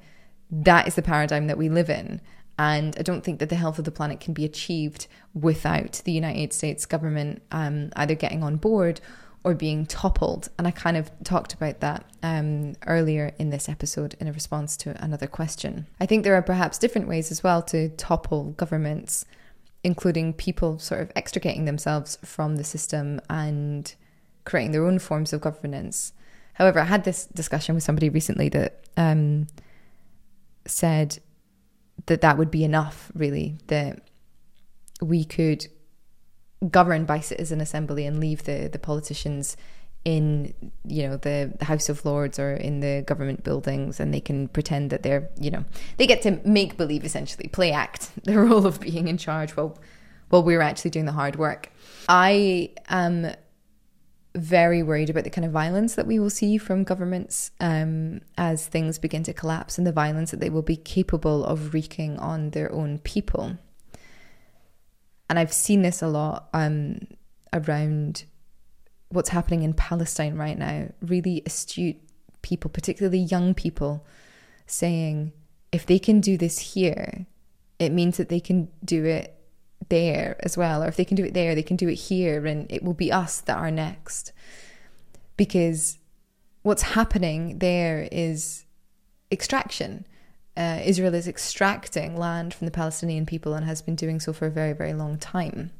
[0.51, 2.19] that is the paradigm that we live in.
[2.59, 6.11] And I don't think that the health of the planet can be achieved without the
[6.11, 8.99] United States government um, either getting on board
[9.43, 10.49] or being toppled.
[10.57, 14.77] And I kind of talked about that um, earlier in this episode in a response
[14.77, 15.87] to another question.
[15.99, 19.25] I think there are perhaps different ways as well to topple governments,
[19.83, 23.93] including people sort of extricating themselves from the system and
[24.45, 26.13] creating their own forms of governance.
[26.53, 29.47] However, I had this discussion with somebody recently that um,
[30.65, 31.19] said
[32.05, 34.07] that that would be enough, really, that
[35.01, 35.67] we could
[36.69, 39.57] governed by citizen assembly and leave the the politicians
[40.05, 40.53] in
[40.85, 44.89] you know the House of Lords or in the government buildings, and they can pretend
[44.89, 45.63] that they're you know
[45.97, 49.77] they get to make believe essentially play act the role of being in charge while
[50.29, 51.71] while we're actually doing the hard work.
[52.09, 53.33] I am
[54.35, 58.65] very worried about the kind of violence that we will see from governments um, as
[58.65, 62.49] things begin to collapse and the violence that they will be capable of wreaking on
[62.49, 63.57] their own people
[65.29, 66.99] and I've seen this a lot um,
[67.51, 68.25] around
[69.09, 70.91] what's happening in Palestine right now.
[71.01, 71.97] Really astute
[72.41, 74.05] people, particularly young people,
[74.65, 75.31] saying
[75.71, 77.25] if they can do this here,
[77.79, 79.35] it means that they can do it
[79.89, 80.83] there as well.
[80.83, 82.93] Or if they can do it there, they can do it here, and it will
[82.93, 84.31] be us that are next.
[85.37, 85.97] Because
[86.61, 88.65] what's happening there is
[89.31, 90.05] extraction
[90.55, 94.45] uh, Israel is extracting land from the Palestinian people and has been doing so for
[94.45, 95.71] a very, very long time.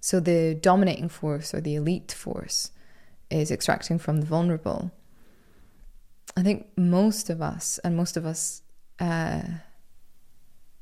[0.00, 2.70] So the dominating force or the elite force
[3.30, 4.92] is extracting from the vulnerable.
[6.36, 8.62] I think most of us, and most of us
[9.00, 9.42] uh,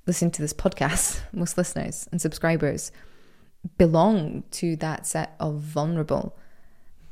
[0.06, 2.90] listening to this podcast, most listeners and subscribers,
[3.78, 6.36] belong to that set of vulnerable.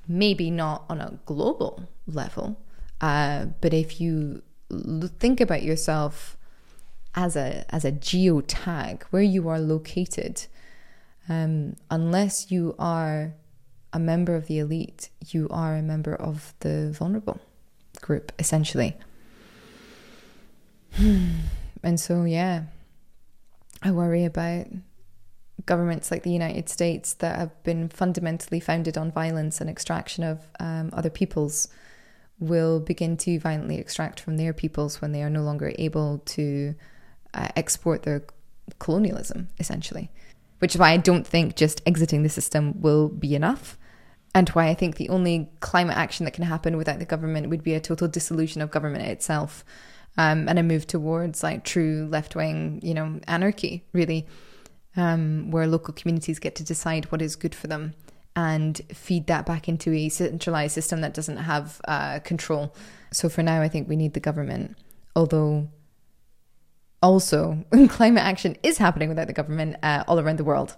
[0.08, 2.60] Maybe not on a global level,
[3.00, 4.42] uh, but if you
[5.18, 6.36] think about yourself
[7.14, 10.46] as a as a geotag where you are located.
[11.28, 13.34] Um, unless you are
[13.92, 17.40] a member of the elite you are a member of the vulnerable
[18.00, 18.96] group essentially.
[21.84, 22.66] And so yeah
[23.82, 24.68] i worry about
[25.66, 30.46] governments like the united states that have been fundamentally founded on violence and extraction of
[30.60, 31.68] um, other peoples
[32.42, 36.74] will begin to violently extract from their peoples when they are no longer able to
[37.34, 38.24] uh, export their
[38.78, 40.10] colonialism, essentially.
[40.58, 43.78] Which is why I don't think just exiting the system will be enough.
[44.34, 47.62] And why I think the only climate action that can happen without the government would
[47.62, 49.64] be a total dissolution of government itself
[50.16, 54.26] um, and a move towards like true left wing, you know, anarchy, really,
[54.96, 57.94] um, where local communities get to decide what is good for them
[58.34, 62.74] and feed that back into a centralized system that doesn't have uh, control.
[63.12, 64.76] So for now, I think we need the government,
[65.14, 65.68] although
[67.02, 70.76] also climate action is happening without the government uh, all around the world.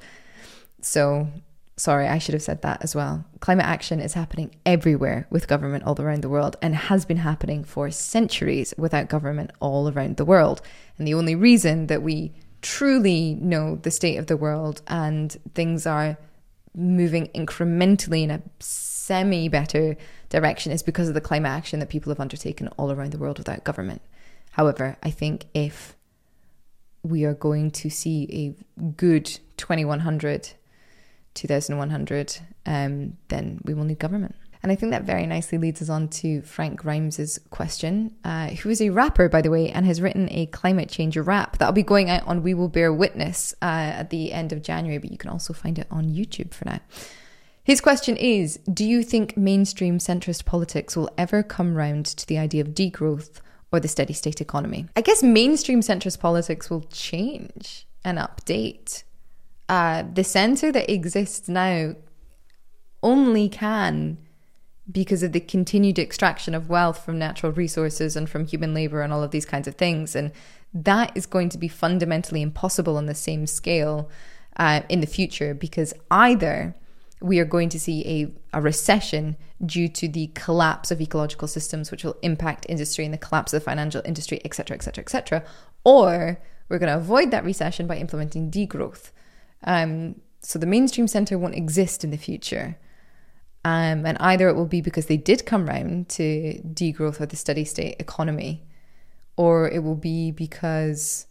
[0.80, 1.28] So
[1.76, 3.24] sorry, I should have said that as well.
[3.40, 7.64] Climate action is happening everywhere with government all around the world and has been happening
[7.64, 10.62] for centuries without government all around the world.
[10.98, 15.86] And the only reason that we truly know the state of the world and things
[15.86, 16.16] are
[16.74, 19.96] moving incrementally in a semi better
[20.28, 23.38] direction is because of the climate action that people have undertaken all around the world
[23.38, 24.02] without government.
[24.52, 25.96] However, I think if
[27.02, 30.52] we are going to see a good 2100,
[31.34, 34.34] 2100, um, then we will need government.
[34.64, 38.70] And I think that very nicely leads us on to Frank Grimes's question, uh, who
[38.70, 41.82] is a rapper, by the way, and has written a climate change rap that'll be
[41.82, 45.18] going out on We Will Bear Witness uh, at the end of January, but you
[45.18, 46.80] can also find it on YouTube for now.
[47.62, 52.38] His question is Do you think mainstream centrist politics will ever come round to the
[52.38, 54.86] idea of degrowth or the steady state economy?
[54.96, 59.02] I guess mainstream centrist politics will change and update.
[59.68, 61.96] Uh, the center that exists now
[63.02, 64.23] only can
[64.90, 69.12] because of the continued extraction of wealth from natural resources and from human labor and
[69.12, 70.14] all of these kinds of things.
[70.14, 70.30] And
[70.74, 74.10] that is going to be fundamentally impossible on the same scale
[74.56, 76.74] uh, in the future because either
[77.20, 78.04] we are going to see
[78.52, 83.14] a, a recession due to the collapse of ecological systems, which will impact industry and
[83.14, 85.44] the collapse of the financial industry, etc., etc., etc.,
[85.84, 89.10] or we're going to avoid that recession by implementing degrowth.
[89.64, 92.76] Um, so the mainstream center won't exist in the future.
[93.64, 97.36] Um, and either it will be because they did come round to degrowth or the
[97.36, 98.62] steady state economy,
[99.36, 101.26] or it will be because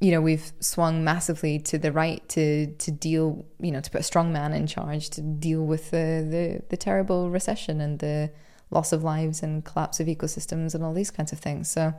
[0.00, 4.00] you know we've swung massively to the right to to deal you know to put
[4.00, 8.30] a strong man in charge to deal with the the, the terrible recession and the
[8.70, 11.70] loss of lives and collapse of ecosystems and all these kinds of things.
[11.70, 11.94] So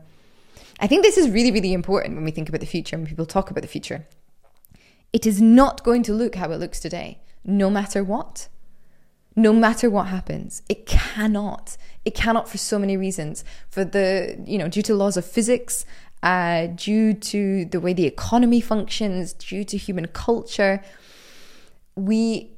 [0.80, 3.28] I think this is really really important when we think about the future and people
[3.28, 4.08] talk about the future.
[5.14, 8.48] It is not going to look how it looks today, no matter what
[9.42, 10.62] no matter what happens.
[10.70, 11.78] It cannot.
[12.06, 13.44] It cannot for so many reasons.
[13.70, 15.86] For the, you know, due to laws of physics,
[16.22, 20.84] uh, due to the way the economy functions, due to human culture,
[21.96, 22.52] we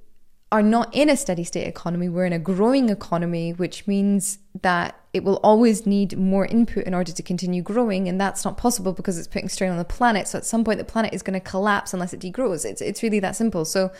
[0.52, 2.10] are not in a steady state economy.
[2.10, 6.94] We're in a growing economy, which means that it will always need more input in
[6.94, 8.10] order to continue growing.
[8.10, 10.28] And that's not possible because it's putting strain on the planet.
[10.28, 12.66] So at some point, the planet is going to collapse unless it degrows.
[12.66, 13.64] It's, it's really that simple.
[13.64, 13.92] So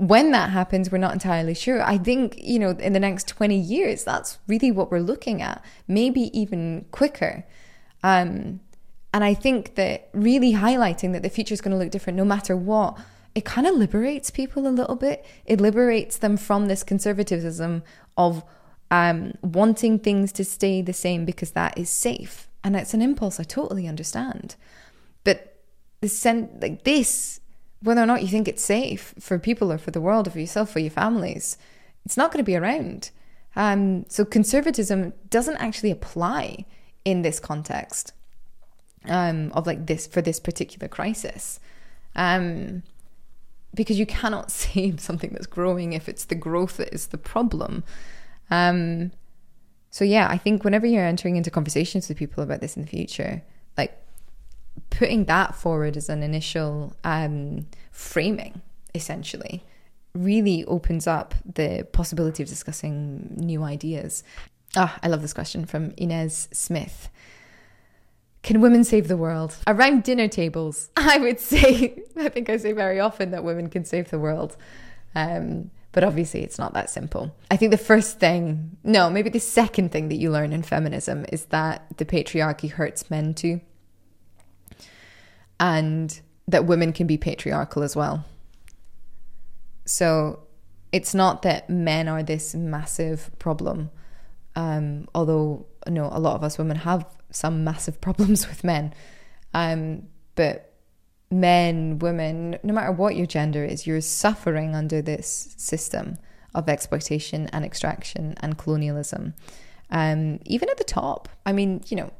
[0.00, 1.82] when that happens, we're not entirely sure.
[1.82, 5.62] I think, you know, in the next 20 years, that's really what we're looking at,
[5.86, 7.44] maybe even quicker.
[8.02, 8.60] Um,
[9.12, 12.24] and I think that really highlighting that the future is going to look different no
[12.24, 12.96] matter what,
[13.34, 15.22] it kind of liberates people a little bit.
[15.44, 17.82] It liberates them from this conservatism
[18.16, 18.42] of
[18.90, 22.48] um, wanting things to stay the same because that is safe.
[22.64, 24.56] And it's an impulse I totally understand.
[25.24, 25.58] But
[26.00, 27.40] the sen- like this
[27.82, 30.40] whether or not you think it's safe for people or for the world or for
[30.40, 31.56] yourself or your families,
[32.04, 33.10] it's not going to be around.
[33.56, 36.66] Um, so conservatism doesn't actually apply
[37.04, 38.12] in this context
[39.06, 41.58] um, of like this for this particular crisis.
[42.14, 42.82] Um,
[43.74, 47.84] because you cannot save something that's growing if it's the growth that is the problem.
[48.50, 49.12] Um,
[49.90, 52.88] so yeah, I think whenever you're entering into conversations with people about this in the
[52.88, 53.42] future,
[54.90, 58.60] putting that forward as an initial um, framing,
[58.94, 59.64] essentially,
[60.14, 64.24] really opens up the possibility of discussing new ideas.
[64.76, 67.08] Ah, I love this question from Inez Smith.
[68.42, 69.56] Can women save the world?
[69.66, 73.84] Around dinner tables, I would say, I think I say very often that women can
[73.84, 74.56] save the world.
[75.14, 77.34] Um, but obviously, it's not that simple.
[77.50, 81.26] I think the first thing, no, maybe the second thing that you learn in feminism
[81.32, 83.60] is that the patriarchy hurts men too
[85.60, 88.24] and that women can be patriarchal as well.
[89.84, 90.40] So
[90.90, 93.90] it's not that men are this massive problem,
[94.56, 98.92] um, although no, a lot of us women have some massive problems with men.
[99.54, 100.72] Um, but
[101.30, 106.18] men, women, no matter what your gender is, you're suffering under this system
[106.54, 109.34] of exploitation and extraction and colonialism.
[109.90, 112.12] Um, even at the top, I mean, you know,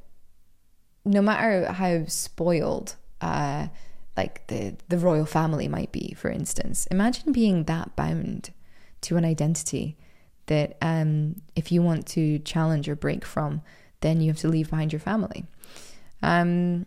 [1.05, 3.69] no matter how spoiled uh,
[4.17, 6.87] like the the royal family might be, for instance.
[6.87, 8.51] Imagine being that bound
[9.03, 9.97] to an identity
[10.47, 13.63] that um, if you want to challenge or break from,
[14.01, 15.47] then you have to leave behind your family.
[16.23, 16.87] Um,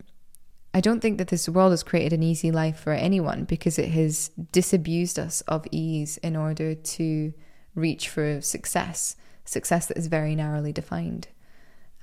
[0.74, 3.90] I don't think that this world has created an easy life for anyone because it
[3.90, 7.32] has disabused us of ease in order to
[7.74, 11.28] reach for success, success that is very narrowly defined.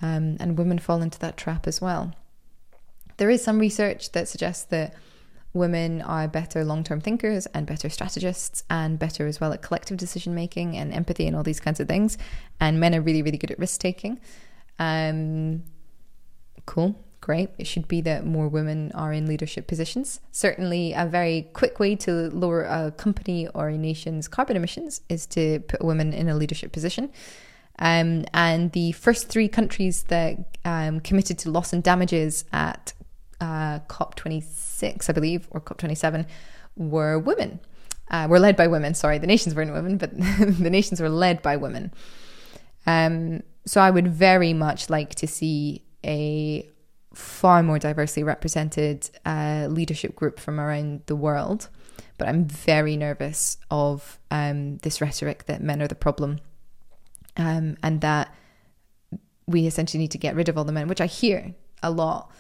[0.02, 2.16] Um, and women fall into that trap as well.
[3.22, 4.96] There is some research that suggests that
[5.54, 9.96] women are better long term thinkers and better strategists and better as well at collective
[9.98, 12.18] decision making and empathy and all these kinds of things.
[12.60, 14.20] And men are really, really good at risk taking.
[14.80, 15.62] Um,
[16.66, 16.96] cool.
[17.20, 17.52] Great.
[17.60, 20.20] It should be that more women are in leadership positions.
[20.32, 25.28] Certainly, a very quick way to lower a company or a nation's carbon emissions is
[25.28, 27.12] to put women in a leadership position.
[27.78, 32.94] Um, and the first three countries that um, committed to loss and damages at
[33.42, 36.26] uh, COP26, I believe, or COP27,
[36.78, 37.60] were women.
[38.10, 38.94] Uh, were led by women.
[38.94, 41.94] Sorry, the nations weren't women, but the nations were led by women.
[42.86, 46.68] Um, so I would very much like to see a
[47.14, 51.70] far more diversely represented uh, leadership group from around the world.
[52.18, 56.40] But I'm very nervous of um, this rhetoric that men are the problem
[57.38, 58.34] um, and that
[59.48, 62.32] we essentially need to get rid of all the men, which I hear a lot.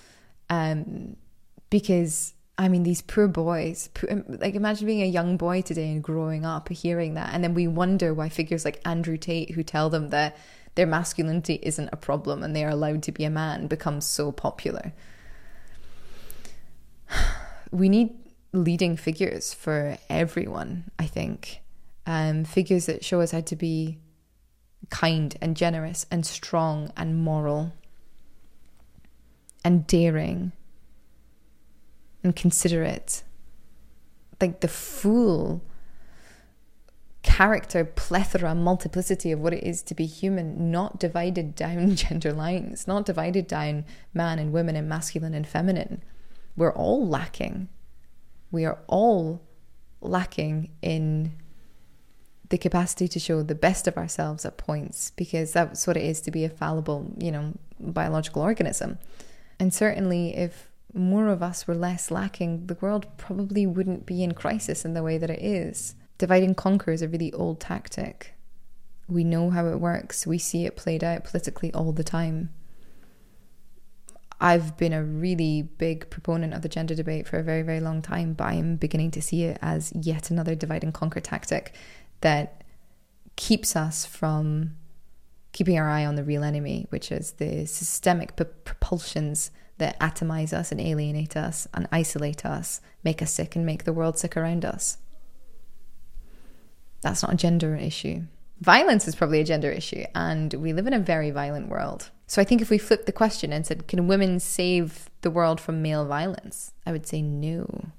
[0.52, 1.16] Um,
[1.72, 6.04] because I mean, these poor boys, um, like imagine being a young boy today and
[6.04, 7.34] growing up hearing that.
[7.34, 10.38] And then we wonder why figures like Andrew Tate, who tell them that
[10.76, 14.32] their masculinity isn't a problem and they are allowed to be a man, become so
[14.32, 14.94] popular.
[17.74, 18.14] We need
[18.52, 21.62] leading figures for everyone, I think.
[22.06, 23.98] Um, figures that show us how to be
[24.90, 27.72] kind and generous and strong and moral
[29.64, 30.52] and daring
[32.24, 33.24] and considerate.
[34.40, 35.62] Like the full
[37.24, 42.88] character, plethora, multiplicity of what it is to be human, not divided down gender lines,
[42.88, 46.04] not divided down man and women and masculine and feminine.
[46.56, 47.70] We're all lacking.
[48.52, 49.42] We are all
[50.02, 51.34] lacking in
[52.50, 56.20] the capacity to show the best of ourselves at points because that's what it is
[56.22, 58.98] to be a fallible, you know, biological organism.
[59.62, 64.34] And certainly if more of us were less lacking, the world probably wouldn't be in
[64.34, 65.94] crisis in the way that it is.
[66.18, 68.34] Divide and conquer is a really old tactic.
[69.08, 72.50] We know how it works, we see it played out politically all the time.
[74.40, 78.02] I've been a really big proponent of the gender debate for a very, very long
[78.02, 81.76] time, but I'm beginning to see it as yet another divide and conquer tactic
[82.22, 82.64] that
[83.36, 84.76] keeps us from
[85.52, 90.72] keeping our eye on the real enemy, which is the systemic propulsions that atomize us
[90.72, 94.64] and alienate us and isolate us, make us sick and make the world sick around
[94.64, 94.98] us.
[97.02, 98.24] That's not a gender issue.
[98.60, 102.12] Violence is probably a gender issue, and we live in a very violent world.
[102.28, 105.60] So I think if we flipped the question and said, Can women save the world
[105.60, 106.74] from male violence?
[106.86, 107.90] I would say no.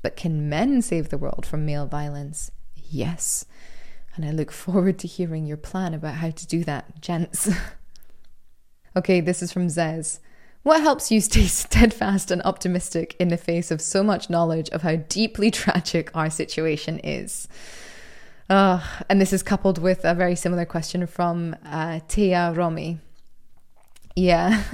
[0.00, 2.50] But can men save the world from male violence?
[2.74, 3.44] Yes.
[4.14, 7.48] And I look forward to hearing your plan about how to do that, gents.
[8.96, 10.18] okay, this is from Zez.
[10.62, 14.82] What helps you stay steadfast and optimistic in the face of so much knowledge of
[14.82, 17.48] how deeply tragic our situation is?
[18.50, 22.98] Uh, and this is coupled with a very similar question from uh, Tia Romi.
[24.14, 24.62] Yeah.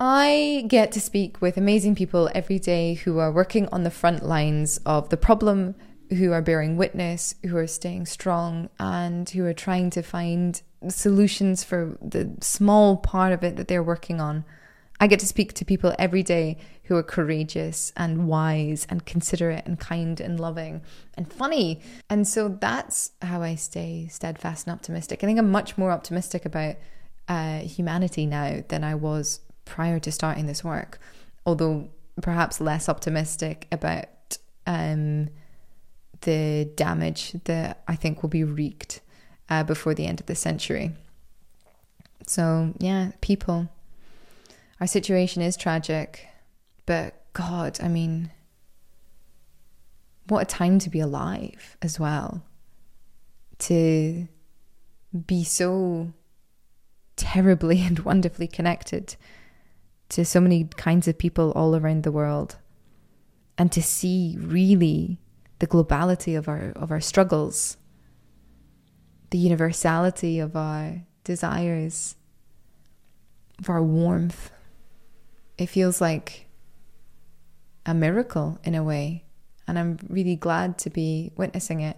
[0.00, 4.24] I get to speak with amazing people every day who are working on the front
[4.24, 5.74] lines of the problem,
[6.10, 11.64] who are bearing witness, who are staying strong, and who are trying to find solutions
[11.64, 14.44] for the small part of it that they're working on.
[14.98, 19.66] I get to speak to people every day who are courageous and wise and considerate
[19.66, 20.82] and kind and loving
[21.14, 21.82] and funny.
[22.08, 25.22] And so that's how I stay steadfast and optimistic.
[25.22, 26.76] I think I'm much more optimistic about
[27.28, 30.98] uh, humanity now than I was prior to starting this work,
[31.44, 31.90] although
[32.22, 35.28] perhaps less optimistic about um,
[36.22, 39.00] the damage that I think will be wreaked
[39.48, 40.92] uh, before the end of the century.
[42.26, 43.68] So, yeah, people
[44.80, 46.28] our situation is tragic,
[46.84, 48.30] but God, I mean,
[50.28, 52.42] what a time to be alive as well.
[53.60, 54.28] To
[55.26, 56.12] be so
[57.16, 59.16] terribly and wonderfully connected
[60.10, 62.56] to so many kinds of people all around the world
[63.58, 65.18] and to see really
[65.58, 67.76] the globality of our of our struggles
[69.30, 72.16] the universality of our desires
[73.58, 74.50] of our warmth
[75.58, 76.46] it feels like
[77.86, 79.24] a miracle in a way.
[79.66, 81.96] And I'm really glad to be witnessing it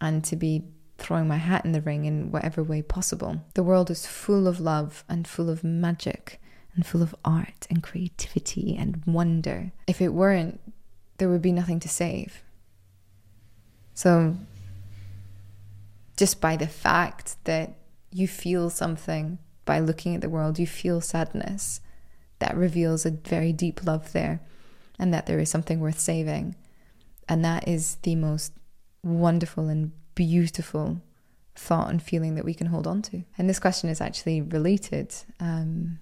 [0.00, 0.64] and to be
[0.98, 3.42] throwing my hat in the ring in whatever way possible.
[3.54, 6.40] The world is full of love and full of magic
[6.74, 9.72] and full of art and creativity and wonder.
[9.86, 10.60] If it weren't,
[11.16, 12.42] there would be nothing to save.
[14.00, 14.34] So,
[16.16, 17.74] just by the fact that
[18.10, 21.82] you feel something by looking at the world, you feel sadness,
[22.38, 24.40] that reveals a very deep love there
[24.98, 26.56] and that there is something worth saving.
[27.28, 28.54] And that is the most
[29.04, 31.02] wonderful and beautiful
[31.54, 33.22] thought and feeling that we can hold on to.
[33.36, 35.98] And this question is actually related um,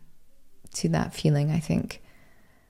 [0.75, 2.01] to that feeling, I think.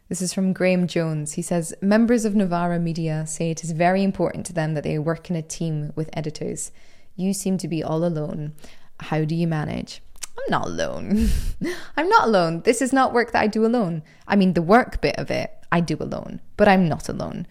[0.09, 1.35] This is from Graham Jones.
[1.35, 4.99] He says Members of Novara Media say it is very important to them that they
[4.99, 6.73] work in a team with editors.
[7.15, 8.55] You seem to be all alone.
[9.01, 10.01] How do you manage?
[10.39, 11.29] I'm not alone.
[11.97, 12.63] I'm not alone.
[12.63, 14.03] This is not work that I do alone.
[14.27, 17.47] I mean, the work bit of it, I do alone, but I'm not alone.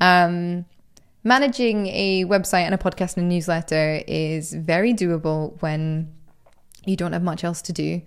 [0.00, 0.64] Um,
[1.24, 6.10] managing a website and a podcast and a newsletter is very doable when
[6.86, 8.00] you don't have much else to do.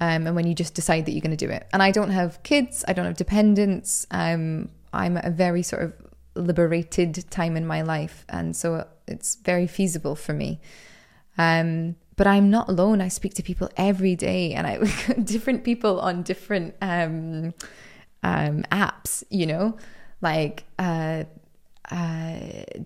[0.00, 1.66] Um, and when you just decide that you're going to do it.
[1.72, 4.06] And I don't have kids, I don't have dependents.
[4.10, 5.92] Um, I'm at a very sort of
[6.34, 8.24] liberated time in my life.
[8.28, 10.60] And so it's very feasible for me.
[11.36, 13.00] Um, but I'm not alone.
[13.00, 14.78] I speak to people every day, and I
[15.24, 17.54] different people on different um,
[18.24, 19.22] um, apps.
[19.30, 19.76] You know,
[20.20, 21.24] like uh,
[21.90, 22.38] uh,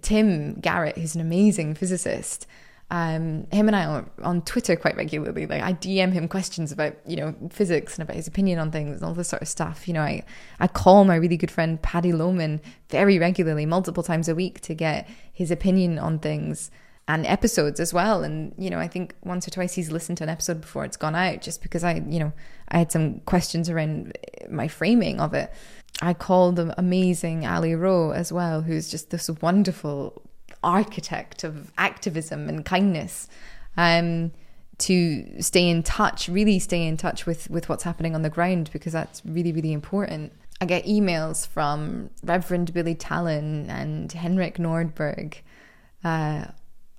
[0.02, 2.46] Tim Garrett, who's an amazing physicist.
[2.92, 5.46] Um, him and I are on Twitter quite regularly.
[5.46, 8.96] Like I DM him questions about you know physics and about his opinion on things
[8.96, 9.88] and all this sort of stuff.
[9.88, 10.22] You know, I
[10.60, 14.74] I call my really good friend Paddy Loman very regularly, multiple times a week, to
[14.74, 16.70] get his opinion on things
[17.08, 18.22] and episodes as well.
[18.22, 20.98] And you know, I think once or twice he's listened to an episode before it's
[20.98, 22.34] gone out, just because I you know
[22.68, 24.18] I had some questions around
[24.50, 25.50] my framing of it.
[26.02, 30.22] I call the amazing Ali Rowe as well, who's just this wonderful
[30.62, 33.28] architect of activism and kindness
[33.76, 34.32] um,
[34.78, 38.70] to stay in touch, really stay in touch with, with what's happening on the ground
[38.72, 40.32] because that's really, really important.
[40.60, 45.34] I get emails from Reverend Billy Talen and Henrik Nordborg
[46.04, 46.46] uh,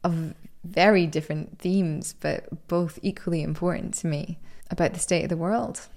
[0.03, 0.34] of
[0.64, 4.39] very different themes, but both equally important to me
[4.70, 5.88] about the state of the world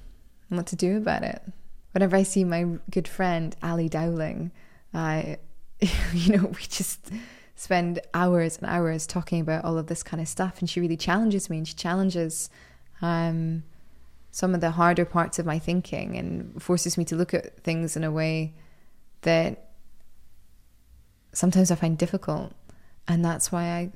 [0.48, 1.42] and what to do about it.
[1.92, 4.52] Whenever I see my good friend Ali Dowling,
[4.92, 5.38] I,
[6.12, 7.10] you know, we just
[7.56, 10.60] spend hours and hours talking about all of this kind of stuff.
[10.60, 12.50] And she really challenges me and she challenges
[13.00, 13.64] um,
[14.30, 17.96] some of the harder parts of my thinking and forces me to look at things
[17.96, 18.54] in a way
[19.22, 19.70] that
[21.32, 22.52] sometimes I find difficult.
[23.08, 23.92] And that's why I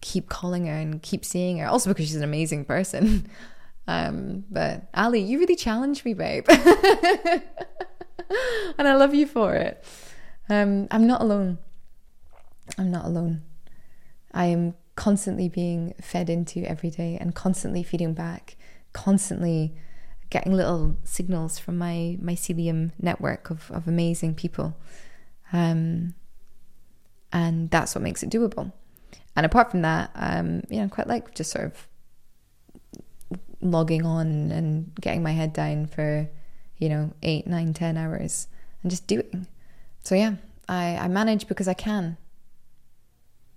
[0.00, 1.68] keep calling her and keep seeing her.
[1.68, 3.28] Also because she's an amazing person.
[3.88, 6.44] Um, but Ali, you really challenged me, babe.
[6.48, 6.58] and
[8.78, 9.84] I love you for it.
[10.48, 11.58] Um, I'm not alone.
[12.78, 13.42] I'm not alone.
[14.32, 18.56] I am constantly being fed into every day and constantly feeding back,
[18.92, 19.74] constantly
[20.30, 24.76] getting little signals from my mycelium network of, of amazing people.
[25.52, 26.14] Um,
[27.32, 28.72] and that's what makes it doable.
[29.36, 31.88] And apart from that, um, you know, quite like just sort of
[33.60, 36.28] logging on and getting my head down for,
[36.78, 38.48] you know, eight, nine, ten hours
[38.82, 39.46] and just doing.
[40.02, 40.36] So yeah,
[40.68, 42.16] I, I manage because I can.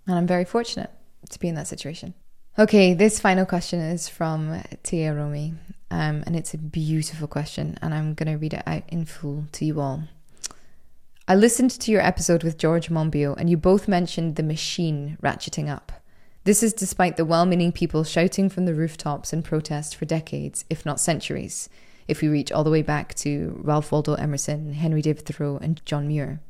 [0.09, 0.89] And I'm very fortunate
[1.29, 2.15] to be in that situation.
[2.57, 5.53] Okay, this final question is from Tia Romi,
[5.91, 9.45] um, and it's a beautiful question, and I'm going to read it out in full
[9.51, 10.05] to you all.
[11.27, 15.69] I listened to your episode with George Monbiot, and you both mentioned the machine ratcheting
[15.69, 15.91] up.
[16.43, 20.65] This is despite the well meaning people shouting from the rooftops in protest for decades,
[20.71, 21.69] if not centuries,
[22.07, 25.85] if we reach all the way back to Ralph Waldo Emerson, Henry David Thoreau, and
[25.85, 26.41] John Muir.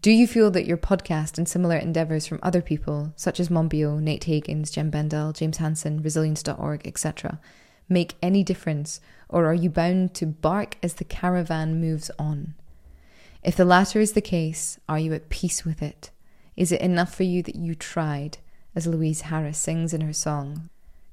[0.00, 4.00] Do you feel that your podcast and similar endeavours from other people, such as Monbiot,
[4.00, 7.40] Nate Hagens, Jem Bendell, James Hansen, Resilience.org, etc.,
[7.88, 12.54] make any difference, or are you bound to bark as the caravan moves on?
[13.42, 16.10] If the latter is the case, are you at peace with it?
[16.56, 18.38] Is it enough for you that you tried,
[18.76, 20.68] as Louise Harris sings in her song?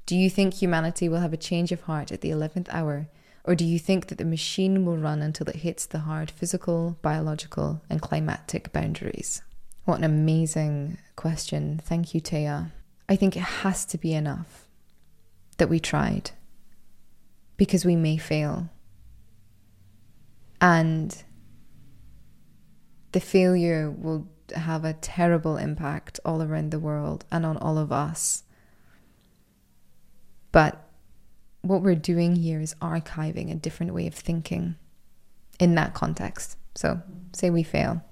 [0.05, 3.07] Do you think humanity will have a change of heart at the eleventh hour
[3.45, 6.97] or do you think that the machine will run until it hits the hard physical,
[7.01, 9.43] biological, and climatic boundaries?
[9.85, 11.79] What an amazing question.
[11.83, 12.71] Thank you, Taya.
[13.07, 14.67] I think it has to be enough
[15.57, 16.31] that we tried
[17.55, 18.69] because we may fail.
[20.59, 21.23] And
[23.11, 27.91] the failure will have a terrible impact all around the world and on all of
[27.91, 28.43] us.
[30.51, 30.84] But
[31.65, 34.75] what we're doing here is archiving a different way of thinking
[35.59, 36.57] in that context.
[36.75, 37.01] So,
[37.33, 38.03] say we fail.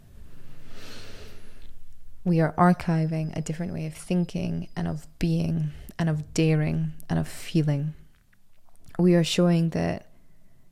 [2.23, 7.19] We are archiving a different way of thinking and of being and of daring and
[7.19, 7.93] of feeling.
[8.97, 10.07] We are showing that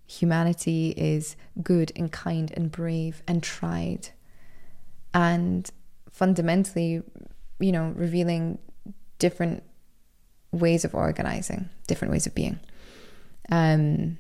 [0.08, 4.10] humanity is good and kind and brave and tried.
[5.14, 5.70] And
[6.12, 7.04] fundamentally,
[7.60, 8.58] you know, revealing
[9.20, 9.64] different
[10.52, 12.60] ways of organizing, different ways of being.
[13.50, 14.18] Um,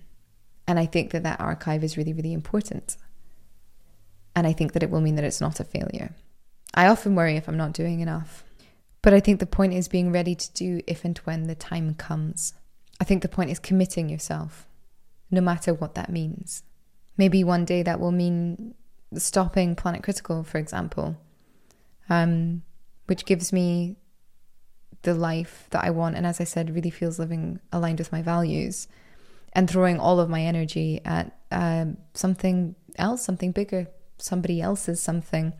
[0.67, 2.97] and I think that that archive is really, really important.
[4.35, 6.15] And I think that it will mean that it's not a failure.
[6.73, 8.43] I often worry if I'm not doing enough.
[9.01, 11.95] But I think the point is being ready to do if and when the time
[11.95, 12.53] comes.
[12.99, 14.67] I think the point is committing yourself,
[15.31, 16.63] no matter what that means.
[17.17, 18.75] Maybe one day that will mean
[19.15, 21.17] stopping Planet Critical, for example,
[22.09, 22.61] um,
[23.07, 23.97] which gives me
[25.01, 26.15] the life that I want.
[26.15, 28.87] And as I said, really feels living aligned with my values
[29.53, 33.87] and throwing all of my energy at um, something else, something bigger,
[34.17, 35.53] somebody else's something.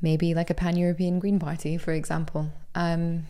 [0.00, 2.52] Maybe like a pan European Green Party, for example.
[2.74, 3.26] Um,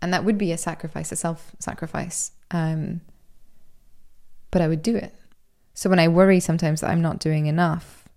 [0.00, 2.32] and that would be a sacrifice, a self sacrifice.
[2.50, 3.02] Um,
[4.50, 5.14] but I would do it.
[5.74, 8.08] So when I worry sometimes that I'm not doing enough,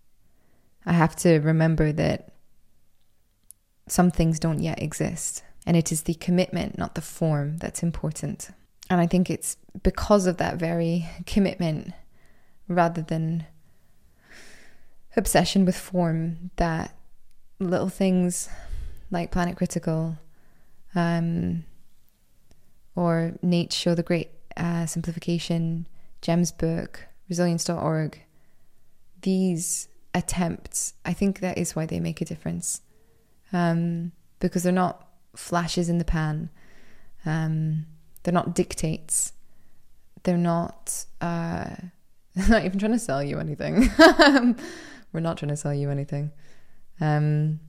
[0.86, 2.34] I have to remember that
[3.88, 5.43] some things don't yet exist.
[5.66, 8.49] And it is the commitment, not the form, that's important.
[8.89, 11.93] And I think it's because of that very commitment
[12.67, 13.45] rather than
[15.17, 16.95] obsession with form that
[17.59, 18.49] little things
[19.11, 20.17] like Planet Critical
[20.93, 21.63] um,
[22.95, 25.88] or Nate Show, the Great uh, Simplification,
[26.21, 28.21] Jem's book, resilience.org.
[29.21, 32.81] These attempts, I think that is why they make a difference.
[33.51, 36.49] Um, because they're not flashes in the pan.
[37.25, 37.86] Um,
[38.26, 39.32] they're not dictates.
[40.23, 41.05] They're not.
[41.21, 41.69] Uh,
[42.49, 43.89] not even trying to sell you anything.
[45.13, 46.32] We're not trying to sell you anything.
[46.99, 47.61] Um,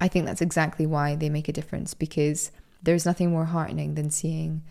[0.00, 2.52] I think that's exactly why they make a difference because
[2.82, 4.62] there's nothing more heartening than seeing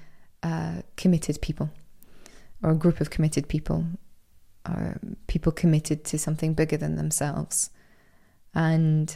[0.44, 1.70] uh, committed people
[2.62, 3.86] or a group of committed people
[4.68, 7.72] or people committed to something bigger than themselves.
[8.54, 9.16] And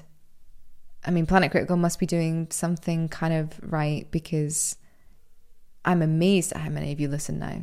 [1.05, 4.75] I mean, Planet Critical must be doing something kind of right because
[5.87, 7.61] I'm amazed at how many of you listen now.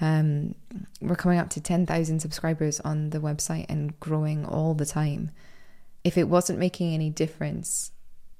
[0.00, 0.54] Um,
[1.00, 5.32] we're coming up to 10,000 subscribers on the website and growing all the time.
[6.04, 7.90] If it wasn't making any difference,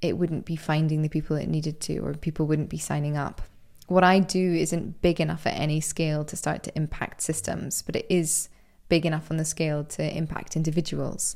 [0.01, 3.41] it wouldn't be finding the people it needed to, or people wouldn't be signing up.
[3.87, 7.97] What I do isn't big enough at any scale to start to impact systems, but
[7.97, 8.47] it is
[8.87, 11.35] big enough on the scale to impact individuals.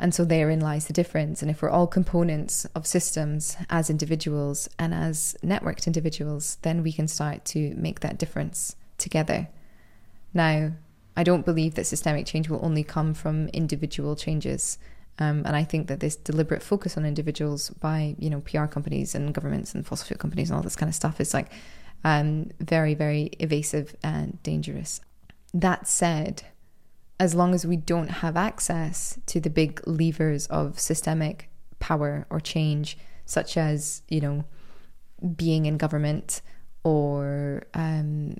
[0.00, 1.42] And so therein lies the difference.
[1.42, 6.90] And if we're all components of systems as individuals and as networked individuals, then we
[6.90, 9.48] can start to make that difference together.
[10.32, 10.72] Now,
[11.16, 14.78] I don't believe that systemic change will only come from individual changes.
[15.18, 19.14] Um, and I think that this deliberate focus on individuals by, you know, PR companies
[19.14, 21.52] and governments and fossil fuel companies and all this kind of stuff is like
[22.04, 25.02] um, very, very evasive and dangerous.
[25.52, 26.44] That said,
[27.20, 32.40] as long as we don't have access to the big levers of systemic power or
[32.40, 32.96] change,
[33.26, 34.44] such as, you know,
[35.36, 36.40] being in government
[36.82, 38.36] or um,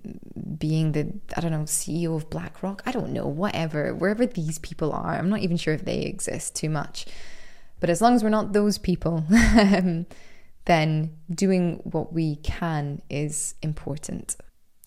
[0.59, 4.93] being the, I don't know, CEO of BlackRock, I don't know, whatever, wherever these people
[4.93, 7.05] are, I'm not even sure if they exist too much.
[7.81, 9.25] But as long as we're not those people,
[10.65, 14.37] then doing what we can is important.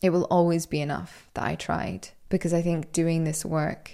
[0.01, 3.91] It will always be enough that I tried because I think doing this work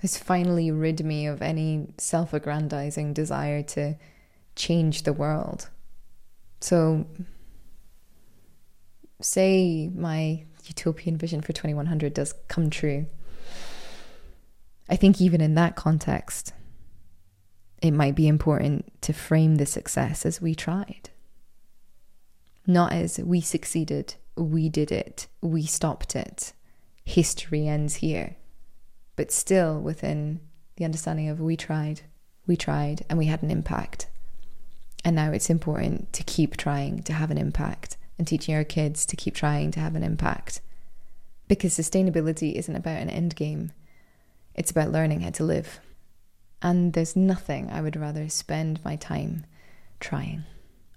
[0.00, 3.96] has finally rid me of any self aggrandizing desire to
[4.54, 5.70] change the world.
[6.60, 7.06] So,
[9.22, 13.06] say my utopian vision for 2100 does come true.
[14.90, 16.52] I think, even in that context,
[17.80, 21.08] it might be important to frame the success as we tried.
[22.66, 26.52] Not as we succeeded, we did it, we stopped it
[27.10, 28.36] history ends here,
[29.16, 30.40] but still within
[30.76, 32.02] the understanding of we tried,
[32.46, 34.06] we tried, and we had an impact.
[35.04, 39.06] And now it's important to keep trying to have an impact and teaching our kids
[39.06, 40.60] to keep trying to have an impact.
[41.48, 43.72] Because sustainability isn't about an end game,
[44.54, 45.80] it's about learning how to live.
[46.62, 49.46] And there's nothing I would rather spend my time
[49.98, 50.44] trying.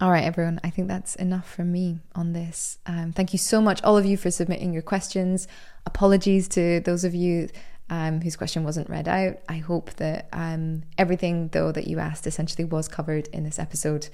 [0.00, 2.78] All right, everyone, I think that's enough from me on this.
[2.84, 5.46] Um, thank you so much, all of you, for submitting your questions.
[5.86, 7.48] Apologies to those of you
[7.88, 9.38] um, whose question wasn't read out.
[9.48, 14.08] I hope that um, everything, though, that you asked essentially was covered in this episode.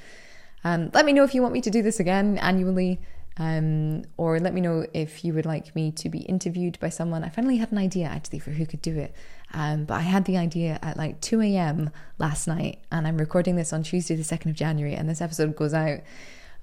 [0.64, 3.00] Um, let me know if you want me to do this again annually.
[3.38, 7.24] Um, or let me know if you would like me to be interviewed by someone.
[7.24, 9.14] I finally had an idea actually for who could do it.
[9.52, 11.90] Um, but I had the idea at like 2 a.m.
[12.18, 15.56] last night, and I'm recording this on Tuesday, the 2nd of January, and this episode
[15.56, 16.00] goes out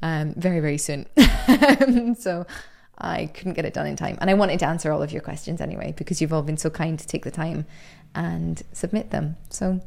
[0.01, 1.05] um, very, very soon.
[2.17, 2.45] so
[2.97, 4.17] I couldn't get it done in time.
[4.21, 6.69] And I wanted to answer all of your questions anyway, because you've all been so
[6.69, 7.65] kind to take the time
[8.15, 9.35] and submit them.
[9.49, 9.81] So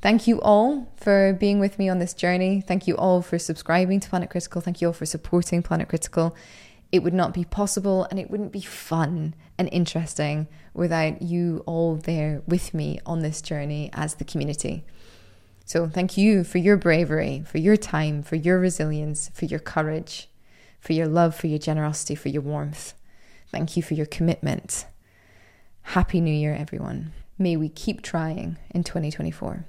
[0.00, 2.60] thank you all for being with me on this journey.
[2.60, 4.60] Thank you all for subscribing to Planet Critical.
[4.60, 6.36] Thank you all for supporting Planet Critical
[6.92, 11.96] it would not be possible and it wouldn't be fun and interesting without you all
[11.96, 14.84] there with me on this journey as the community.
[15.64, 20.28] So, thank you for your bravery, for your time, for your resilience, for your courage,
[20.80, 22.94] for your love, for your generosity, for your warmth.
[23.52, 24.86] Thank you for your commitment.
[25.82, 27.12] Happy New Year, everyone.
[27.38, 29.64] May we keep trying in 2024.